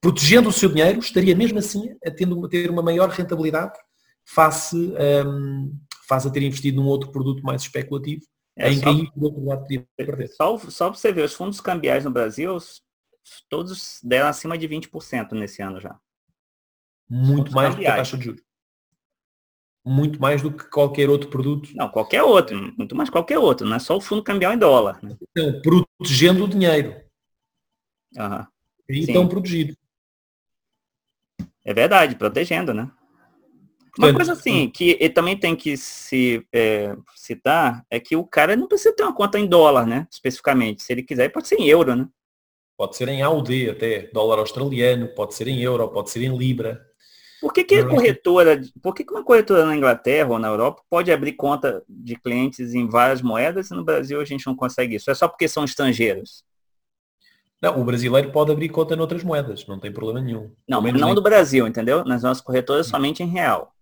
[0.00, 3.78] protegendo o seu dinheiro, estaria mesmo assim a, tendo, a ter uma maior rentabilidade
[4.24, 5.70] face, um, ehm,
[6.08, 8.22] face a ter investido num outro produto mais especulativo,
[8.56, 10.28] é, em só, que por outro lado podia perder.
[10.28, 12.56] Só, só para você ver, os fundos cambiais no Brasil,
[13.48, 15.98] todos deram acima de 20% nesse ano já.
[17.08, 18.42] Muito mais do que a taxa de juros
[19.84, 21.70] muito mais do que qualquer outro produto.
[21.74, 25.02] Não, qualquer outro, muito mais qualquer outro, não é só o fundo cambial em dólar.
[25.02, 25.16] Né?
[25.20, 27.02] Então, protegendo o dinheiro.
[28.16, 28.46] Uhum.
[28.90, 29.76] E então protegido.
[31.64, 32.90] É verdade, protegendo, né?
[33.98, 38.68] Uma coisa assim, que também tem que se é, citar, é que o cara não
[38.68, 40.06] precisa ter uma conta em dólar, né?
[40.10, 40.82] Especificamente.
[40.82, 42.08] Se ele quiser, pode ser em euro, né?
[42.76, 46.80] Pode ser em AUD até, dólar australiano, pode ser em euro, pode ser em libra.
[47.40, 50.82] Por que, que a corretora, por que, que uma corretora na Inglaterra ou na Europa
[50.88, 54.96] pode abrir conta de clientes em várias moedas e no Brasil a gente não consegue
[54.96, 55.10] isso?
[55.10, 56.44] É só porque são estrangeiros?
[57.60, 60.50] Não, o brasileiro pode abrir conta em outras moedas, não tem problema nenhum.
[60.66, 61.14] Não, não nem...
[61.14, 62.04] do Brasil, entendeu?
[62.04, 63.74] Nas nossas corretoras somente em real.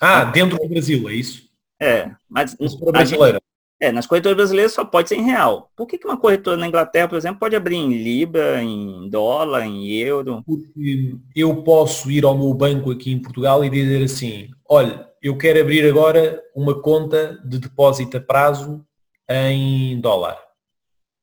[0.00, 1.50] Ah, dentro do Brasil, é isso?
[1.80, 3.34] É, mas, mas brasileira.
[3.34, 3.50] Gente,
[3.82, 5.70] é, nas corretoras brasileiras só pode ser em real.
[5.74, 9.64] Por que, que uma corretora na Inglaterra, por exemplo, pode abrir em Libra, em dólar,
[9.64, 10.42] em euro?
[10.46, 15.36] Porque eu posso ir ao meu banco aqui em Portugal e dizer assim, olha, eu
[15.36, 18.84] quero abrir agora uma conta de depósito a prazo
[19.28, 20.38] em dólar.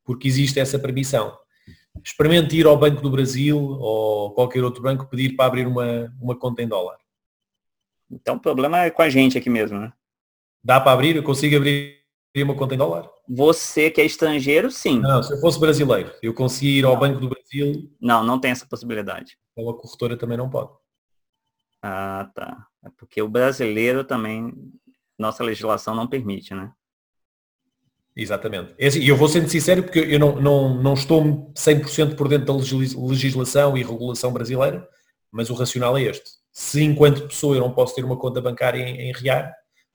[0.08, 1.36] Porque existe essa permissão.
[2.02, 6.34] Experimente ir ao Banco do Brasil ou qualquer outro banco pedir para abrir uma, uma
[6.34, 6.96] conta em dólar.
[8.10, 9.92] Então o problema é com a gente aqui mesmo, né?
[10.64, 11.14] Dá para abrir?
[11.14, 12.02] Eu consigo abrir
[12.38, 13.06] uma conta em dólar.
[13.28, 14.98] Você que é estrangeiro, sim.
[14.98, 17.94] Não, se eu fosse brasileiro, eu conseguia ir ao Banco do Brasil.
[18.00, 19.36] Não, não tem essa possibilidade.
[19.52, 20.70] Então a corretora também não pode.
[21.82, 22.66] Ah, tá.
[22.82, 24.54] É porque o brasileiro também,
[25.18, 26.72] nossa legislação não permite, né?
[28.20, 28.74] Exatamente.
[28.76, 32.16] É assim, e assim, eu vou sendo sincero porque eu não, não, não estou 100%
[32.16, 34.88] por dentro da legislação e regulação brasileira,
[35.30, 36.28] mas o racional é este.
[36.52, 39.48] Se enquanto pessoa eu não posso ter uma conta bancária em, em real,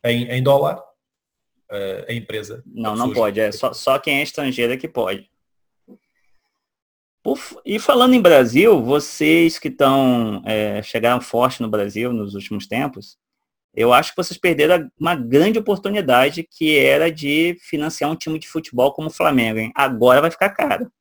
[0.05, 2.63] em, em dólar, uh, a empresa.
[2.65, 3.41] Não, não pode.
[3.41, 5.29] É só, só quem é estrangeiro é que pode.
[7.65, 13.17] E falando em Brasil, vocês que estão é, chegaram forte no Brasil nos últimos tempos,
[13.75, 18.47] eu acho que vocês perderam uma grande oportunidade que era de financiar um time de
[18.47, 19.59] futebol como o Flamengo.
[19.59, 19.71] Hein?
[19.75, 20.91] Agora vai ficar caro.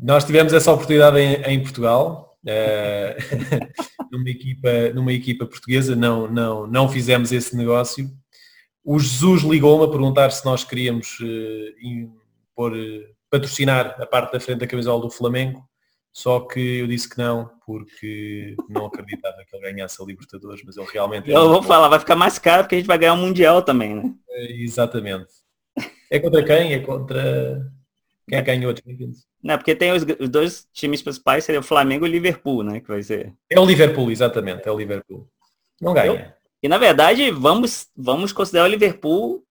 [0.00, 3.66] nós tivemos essa oportunidade em, em Portugal, uh,
[4.10, 8.08] numa, equipa, numa equipa portuguesa, não, não, não fizemos esse negócio.
[8.84, 12.12] O Jesus ligou-me a perguntar se nós queríamos uh,
[12.54, 15.68] pôr, uh, patrocinar a parte da frente da camisola do Flamengo,
[16.12, 20.76] só que eu disse que não, porque não acreditava que ele ganhasse a Libertadores, mas
[20.76, 21.30] ele realmente...
[21.30, 21.66] É eu vou bom.
[21.66, 24.14] falar, vai ficar mais caro porque a gente vai ganhar o Mundial também, né?
[24.50, 25.32] exatamente.
[26.10, 26.74] É contra quem?
[26.74, 27.72] É contra...
[28.28, 29.26] Quem é ganhou a Champions?
[29.42, 32.80] Não, porque tem os, os, dois times principais, seria o Flamengo e o Liverpool, né?
[32.80, 33.32] Que vai ser.
[33.50, 35.28] É o Liverpool, exatamente, é o Liverpool.
[35.80, 36.06] Não ganha.
[36.06, 39.44] Eu, e na verdade, vamos, vamos considerar o Liverpool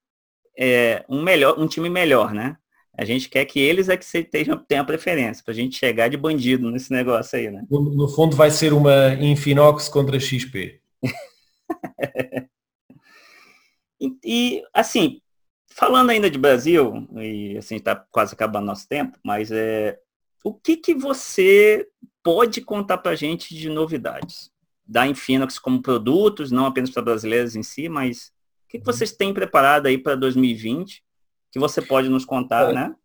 [0.58, 2.56] é, um, melhor, um time melhor, né?
[2.98, 6.10] A gente quer que eles é que tenham, tenham a preferência, para a gente chegar
[6.10, 7.64] de bandido nesse negócio aí, né?
[7.70, 10.82] No, no fundo vai ser uma Infinox contra XP.
[14.00, 15.22] e, e, assim,
[15.74, 19.98] Falando ainda de Brasil, e assim está quase acabando nosso tempo, mas é,
[20.44, 21.88] o que, que você
[22.22, 24.52] pode contar para a gente de novidades
[24.86, 28.34] da Infinox como produtos, não apenas para brasileiros em si, mas
[28.66, 28.94] o que, que uhum.
[28.94, 31.02] vocês têm preparado aí para 2020
[31.52, 32.96] que você pode nos contar, é, né?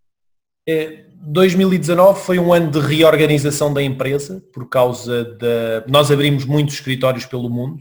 [0.68, 5.84] É, 2019 foi um ano de reorganização da empresa por causa da.
[5.88, 7.80] Nós abrimos muitos escritórios pelo mundo.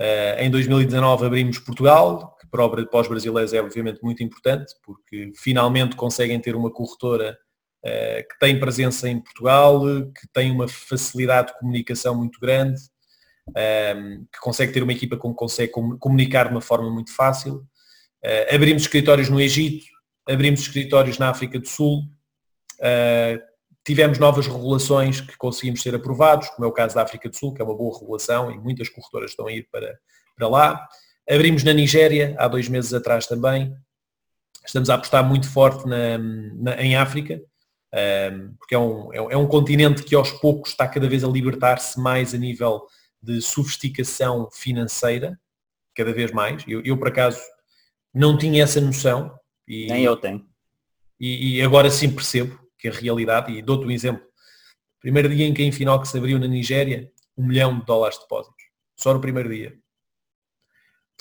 [0.00, 5.94] Uh, em 2019 abrimos Portugal, para, para os brasileiros é obviamente muito importante, porque finalmente
[5.94, 7.38] conseguem ter uma corretora
[7.84, 12.80] uh, que tem presença em Portugal, que tem uma facilidade de comunicação muito grande,
[13.48, 17.14] um, ehm, que consegue ter uma equipa com que consegue comunicar de uma forma muito
[17.14, 17.64] fácil.
[18.24, 19.84] Uh, abrimos escritórios no Egito,
[20.26, 22.04] abrimos escritórios na África do Sul,
[22.80, 23.54] uh,
[23.84, 27.52] tivemos novas regulações que conseguimos ser aprovados, como é o caso da África do Sul,
[27.52, 29.98] que é uma boa regulação e muitas corretoras estão a ir para,
[30.34, 30.88] para lá.
[31.28, 33.76] Abrimos na Nigéria há dois meses atrás também.
[34.64, 39.34] Estamos a apostar muito forte na, na, em África, um, ehm, porque é um, é,
[39.34, 42.86] é um continente que aos poucos está cada vez a libertar-se mais a nível
[43.22, 45.38] de sofisticação financeira,
[45.94, 46.64] cada vez mais.
[46.66, 47.38] Eu, eu por acaso
[48.14, 49.34] não tinha essa noção.
[49.66, 50.46] E, Nem eu tenho.
[51.18, 54.22] E, e agora sim percebo que a realidade, e dou-te um exemplo.
[55.00, 58.64] Primeiro dia em que a Infinox abriu na Nigéria, um milhão de dólares de depósitos.
[58.96, 59.76] Só no primeiro dia.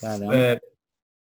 [0.03, 0.73] Uh,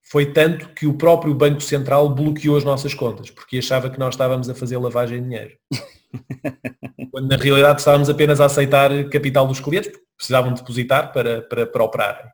[0.03, 4.13] foi tanto que o próprio Banco Central bloqueou as nossas contas, porque achava que nós
[4.13, 5.57] estávamos a fazer lavagem de dinheiro.
[7.11, 11.65] Quando na realidade estávamos apenas a aceitar capital dos clientes, porque precisavam depositar para, para,
[11.65, 12.31] para operarem.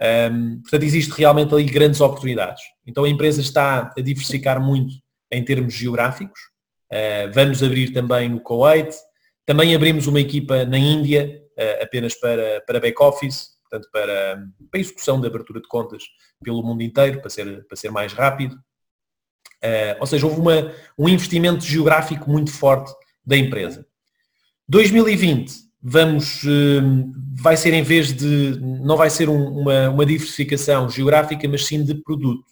[0.00, 2.62] Um, portanto, existe realmente ali grandes oportunidades.
[2.86, 4.94] Então a empresa está a diversificar muito
[5.30, 6.40] em termos geográficos.
[6.92, 8.94] Uh, vamos abrir também no Kuwait.
[9.44, 14.36] Também abrimos uma equipa na Índia, uh, apenas para, para back-office portanto, para,
[14.70, 16.02] para a execução da abertura de contas
[16.42, 18.54] pelo mundo inteiro, para ser, para ser mais rápido.
[19.62, 22.92] Uh, ou seja, houve uma, um investimento geográfico muito forte
[23.24, 23.86] da empresa.
[24.68, 30.88] 2020 vamos, uh, vai ser em vez de, não vai ser um, uma, uma diversificação
[30.88, 32.44] geográfica, mas sim de produto.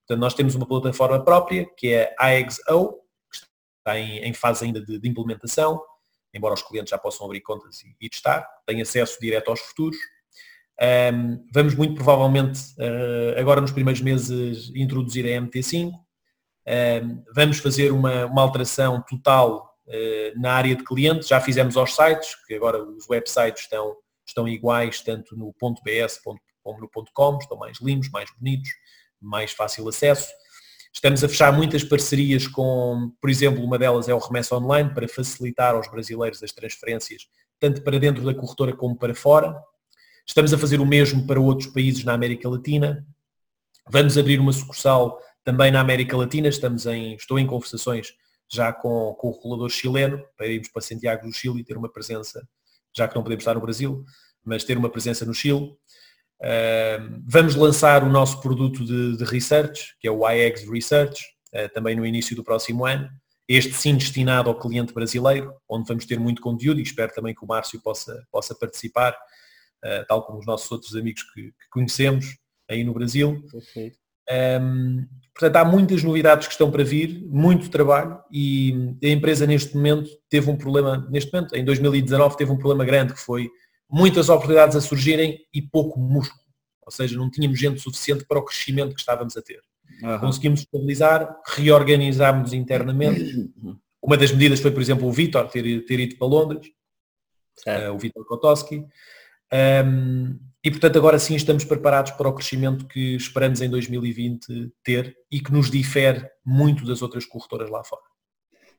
[0.00, 2.94] Portanto, nós temos uma plataforma própria, que é a AXO,
[3.30, 3.38] que
[3.78, 5.80] está em, em fase ainda de, de, implementação,
[6.34, 9.98] embora os clientes já possam abrir contas e, e testar, tem acesso direto aos futuros.
[11.12, 15.92] Um, vamos muito provavelmente, uh, agora nos primeiros meses, introduzir a MT5.
[15.92, 19.69] Um, vamos fazer uma, uma alteração total
[20.36, 21.28] na área de cliente.
[21.28, 26.40] Já fizemos aos sites, que agora os websites estão, estão iguais, tanto no .bs como
[26.80, 28.70] no .com, estão mais limpos, mais bonitos,
[29.20, 30.30] mais fácil acesso.
[30.92, 35.08] Estamos a fechar muitas parcerias com, por exemplo, uma delas é o Remessa Online, para
[35.08, 37.28] facilitar aos brasileiros as transferências,
[37.58, 39.56] tanto para dentro da corretora como para fora.
[40.26, 43.06] Estamos a fazer o mesmo para outros países na América Latina.
[43.88, 46.48] Vamos abrir uma sucursal também na América Latina.
[46.48, 48.12] Estamos em, estou em conversações
[48.50, 51.90] já com, com o regulador chileno para irmos para Santiago do Chile e ter uma
[51.90, 52.46] presença,
[52.96, 54.04] já que não podemos estar no Brasil,
[54.44, 55.76] mas ter uma presença no Chile.
[56.42, 61.22] Uh, vamos lançar o nosso produto de, de research, que é o iEGS Research,
[61.54, 63.08] uh, também no início do próximo ano.
[63.46, 67.44] Este sim destinado ao cliente brasileiro, onde vamos ter muito conteúdo e espero também que
[67.44, 72.36] o Márcio possa, possa participar uh, tal como os nossos outros amigos que, que conhecemos
[72.68, 73.44] aí no Brasil.
[74.30, 75.06] Um,
[75.40, 80.10] portanto, há muitas novidades que estão para vir, muito trabalho e a empresa neste momento
[80.28, 83.50] teve um problema, neste momento, em 2019 teve um problema grande que foi
[83.88, 86.40] muitas oportunidades a surgirem e pouco músculo.
[86.84, 89.62] Ou seja, não tínhamos gente suficiente para o crescimento que estávamos a ter.
[90.02, 90.18] Uhum.
[90.18, 93.50] Conseguimos estabilizar, reorganizámos internamente.
[94.02, 96.68] Uma das medidas foi, por exemplo, o Vitor ter, ter ido para Londres,
[97.66, 98.84] uh, o Vitor Kotowski.
[99.52, 105.16] Um, e portanto agora sim estamos preparados para o crescimento que esperamos em 2020 ter
[105.30, 108.02] e que nos difere muito das outras corretoras lá fora.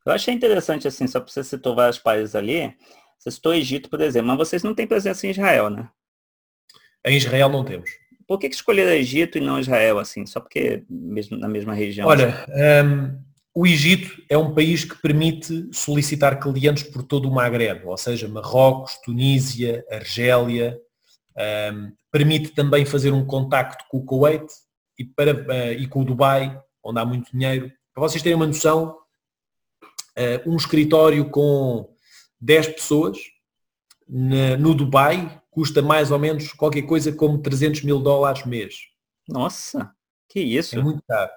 [0.06, 2.76] Eu achei interessante, assim, só porque você citou vários países ali,
[3.18, 5.90] você citou Egito, por exemplo, mas vocês não têm presença em Israel, né?
[7.06, 7.90] Em Israel não temos.
[8.28, 10.26] Por que, que escolheram Egito e não Israel, assim?
[10.26, 12.08] Só porque mesmo na mesma região?
[12.08, 12.46] Olha,
[12.86, 13.20] um,
[13.54, 18.28] o Egito é um país que permite solicitar clientes por todo o Maghreb, ou seja,
[18.28, 20.80] Marrocos, Tunísia, Argélia,
[21.38, 24.46] um, permite também fazer um contacto com o Kuwait
[24.98, 27.72] e, para, uh, e com o Dubai, onde há muito dinheiro.
[27.94, 28.98] Para vocês terem uma noção,
[30.18, 31.90] uh, um escritório com
[32.40, 33.18] 10 pessoas
[34.08, 38.76] na, no Dubai custa mais ou menos qualquer coisa como 300 mil dólares mês.
[39.28, 39.94] Nossa,
[40.30, 40.78] que isso?
[40.78, 41.32] É muito caro.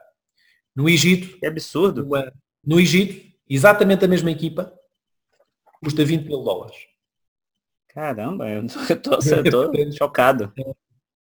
[0.75, 1.39] No Egito...
[1.39, 2.05] Que absurdo.
[2.05, 2.33] Uma,
[2.65, 4.73] no Egito, exatamente a mesma equipa,
[5.83, 6.77] custa 20 mil dólares.
[7.95, 9.21] Caramba, eu estou
[9.97, 10.53] chocado.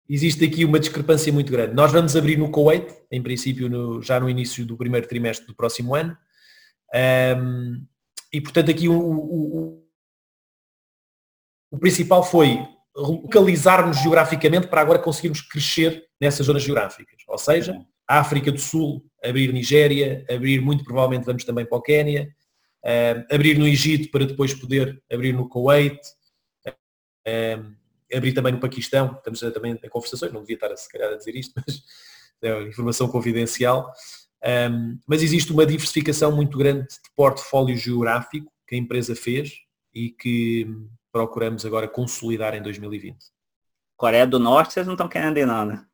[0.08, 1.74] Existe aqui uma discrepância muito grande.
[1.74, 5.54] Nós vamos abrir no Kuwait, em princípio no, já no início do primeiro trimestre do
[5.54, 6.16] próximo ano.
[7.38, 7.86] Um,
[8.32, 9.86] e portanto aqui o, o,
[11.70, 12.58] o principal foi
[12.94, 17.22] localizarmos geograficamente para agora conseguirmos crescer nessas zonas geográficas.
[17.28, 21.82] Ou seja, a África do Sul, abrir Nigéria, abrir muito provavelmente vamos também para o
[21.82, 22.28] Quénia,
[23.30, 25.98] abrir no Egito para depois poder abrir no Kuwait,
[28.12, 31.16] abrir também no Paquistão, estamos também em conversações, não devia estar a, se calhar a
[31.16, 31.82] dizer isto, mas
[32.42, 33.92] é informação confidencial.
[34.44, 39.52] Um, mas existe uma diversificação muito grande de portfólio geográfico que a empresa fez
[39.94, 40.66] e que
[41.12, 43.16] procuramos agora consolidar em 2020.
[43.96, 45.84] Coreia do Norte, vocês não estão querendo ir não, né?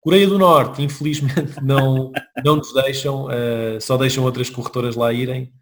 [0.00, 2.10] Coreia do Norte, infelizmente, não,
[2.44, 5.52] não nos deixam, uh, só deixam outras corretoras lá irem,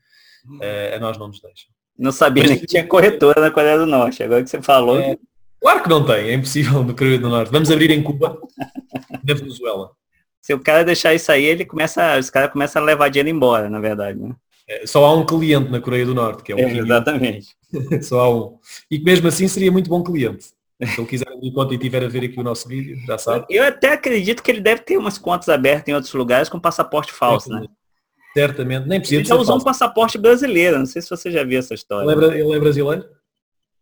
[0.46, 1.70] uh, a nós não nos deixam.
[2.00, 4.98] Não sabia Mas, nem que tinha corretora na Coreia do Norte, agora que você falou.
[4.98, 5.18] É,
[5.60, 7.52] claro que não tem, é impossível no Coreia do Norte.
[7.52, 8.40] Vamos abrir em Cuba,
[9.22, 9.90] na Venezuela.
[10.40, 13.68] Se o cara deixar isso aí, ele começa, os caras começam a levar dinheiro embora,
[13.68, 14.34] na verdade, né?
[14.66, 17.48] É, só há um cliente na Coreia do Norte, que é o é, Exatamente.
[18.02, 18.58] só há um.
[18.90, 20.46] E que mesmo assim seria muito bom cliente.
[20.82, 23.44] Se ele quiser abrir conta e tiver a ver aqui o nosso vídeo, já sabe.
[23.50, 27.12] Eu até acredito que ele deve ter umas contas abertas em outros lugares com passaporte
[27.12, 27.70] falso, Certamente.
[27.70, 27.76] né?
[28.32, 31.58] Certamente, nem precisa Ele já usou um passaporte brasileiro, não sei se você já viu
[31.58, 32.06] essa história.
[32.06, 33.04] Lembra, ele é brasileiro?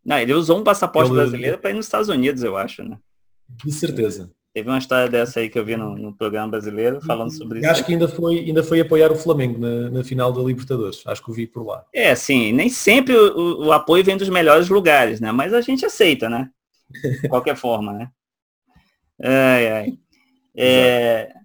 [0.04, 1.18] Não, ele usou um passaporte ele...
[1.18, 2.98] brasileiro para ir nos Estados Unidos, eu acho, né?
[3.64, 4.30] De certeza.
[4.54, 7.68] Teve uma história dessa aí que eu vi no, no programa brasileiro falando sobre isso.
[7.68, 11.02] Acho que ainda foi, ainda foi apoiar o Flamengo na, na, final da Libertadores.
[11.06, 11.84] Acho que o vi por lá.
[11.92, 15.30] É, sim, nem sempre o, o, apoio vem dos melhores lugares, né?
[15.30, 16.50] Mas a gente aceita, né?
[17.22, 18.10] De qualquer forma, né?
[19.22, 19.98] Ai, ai.
[20.56, 21.37] É...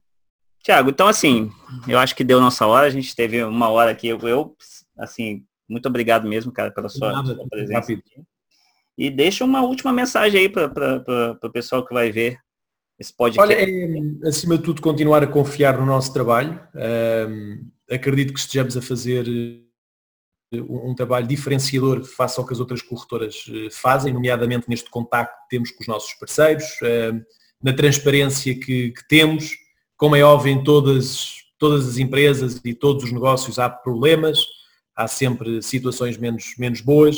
[0.64, 1.52] Tiago, então assim,
[1.88, 4.56] eu acho que deu nossa hora, a gente teve uma hora aqui, eu, eu
[4.98, 8.02] assim, muito obrigado mesmo, cara, pela sua, Nada, sua presença.
[8.98, 12.38] E deixa uma última mensagem aí para o pessoal que vai ver
[12.98, 13.42] esse podcast?
[13.42, 16.60] Olha, é, acima de tudo, continuar a confiar no nosso trabalho.
[17.28, 22.82] Um, acredito que estejamos a fazer eh, um, trabalho diferenciador face ao que as outras
[22.82, 26.66] corretoras eh, fazem, nomeadamente neste contacto que temos com os nossos parceiros,
[27.62, 29.63] na transparência que, que, temos.
[30.04, 34.38] Como é óbvio, em todas, todas as empresas e todos os negócios há problemas,
[34.94, 37.18] há sempre situações menos, menos boas,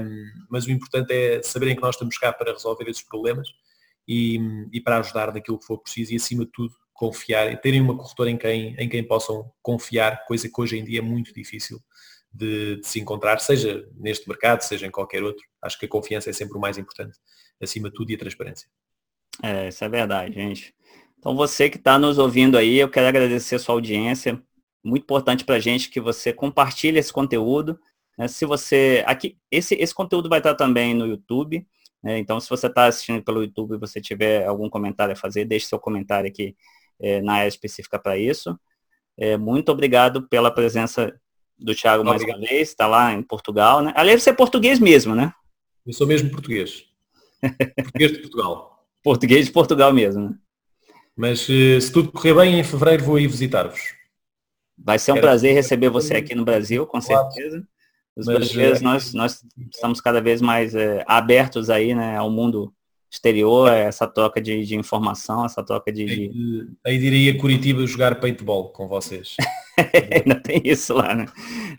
[0.00, 3.46] um, mas o importante é saberem que nós estamos cá para resolver esses problemas
[4.08, 4.40] e,
[4.72, 8.30] e, para ajudar daquilo que for preciso e acima de tudo confiar, terem uma corretora
[8.30, 11.78] em quem, em quem possam confiar, coisa que hoje em dia é muito difícil
[12.32, 15.46] de, de, se encontrar, seja neste mercado, seja em qualquer outro.
[15.62, 17.16] Acho que a confiança é sempre o mais importante,
[17.62, 18.68] acima de tudo, e a transparência.
[19.40, 20.74] É, isso é verdade, gente.
[21.18, 24.40] Então você que está nos ouvindo aí, eu quero agradecer a sua audiência.
[24.84, 27.78] Muito importante para a gente que você compartilhe esse conteúdo.
[28.16, 28.28] Né?
[28.28, 29.02] Se você.
[29.06, 31.66] Aqui, esse, esse conteúdo vai estar também no YouTube.
[32.02, 32.18] Né?
[32.18, 35.66] Então, se você está assistindo pelo YouTube e você tiver algum comentário a fazer, deixe
[35.66, 36.56] seu comentário aqui
[37.00, 38.58] é, na área específica para isso.
[39.16, 41.12] É, muito obrigado pela presença
[41.58, 43.92] do Thiago mais uma vez, está lá em Portugal, né?
[43.96, 45.32] Aliás, você é português mesmo, né?
[45.84, 46.84] Eu sou mesmo português.
[47.82, 48.86] português de Portugal.
[49.02, 50.38] Português de Portugal mesmo, né?
[51.18, 53.92] Mas eh, se tudo correr bem, em fevereiro vou aí visitar-vos.
[54.78, 57.66] Vai ser um Quero prazer receber você aqui no Brasil, com certeza.
[58.16, 58.84] Os Mas, brasileiros, é...
[58.84, 62.72] nós, nós estamos cada vez mais é, abertos aí, né, ao mundo
[63.10, 66.04] exterior, essa troca de, de informação, essa troca de...
[66.04, 66.68] de...
[66.86, 69.34] Aí diria Curitiba jogar paintball com vocês.
[70.14, 71.26] Ainda tem isso lá, né?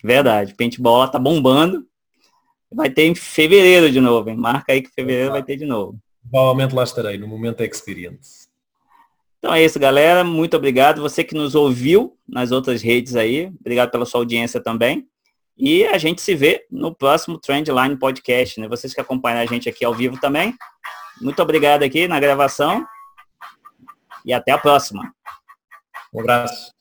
[0.04, 1.88] Verdade, paintball tá bombando.
[2.74, 4.36] Vai ter em fevereiro de novo, hein?
[4.36, 5.98] Marca aí que fevereiro vai ter de novo.
[6.30, 8.49] Provavelmente lá estarei, no momento experience.
[9.40, 10.24] Então é isso, galera.
[10.24, 11.02] Muito obrigado.
[11.02, 15.08] Você que nos ouviu nas outras redes aí, obrigado pela sua audiência também.
[15.58, 18.68] E a gente se vê no próximo Trendline Podcast, né?
[18.68, 20.54] Vocês que acompanham a gente aqui ao vivo também.
[21.22, 22.86] Muito obrigado aqui na gravação.
[24.26, 25.14] E até a próxima.
[26.14, 26.79] Um abraço.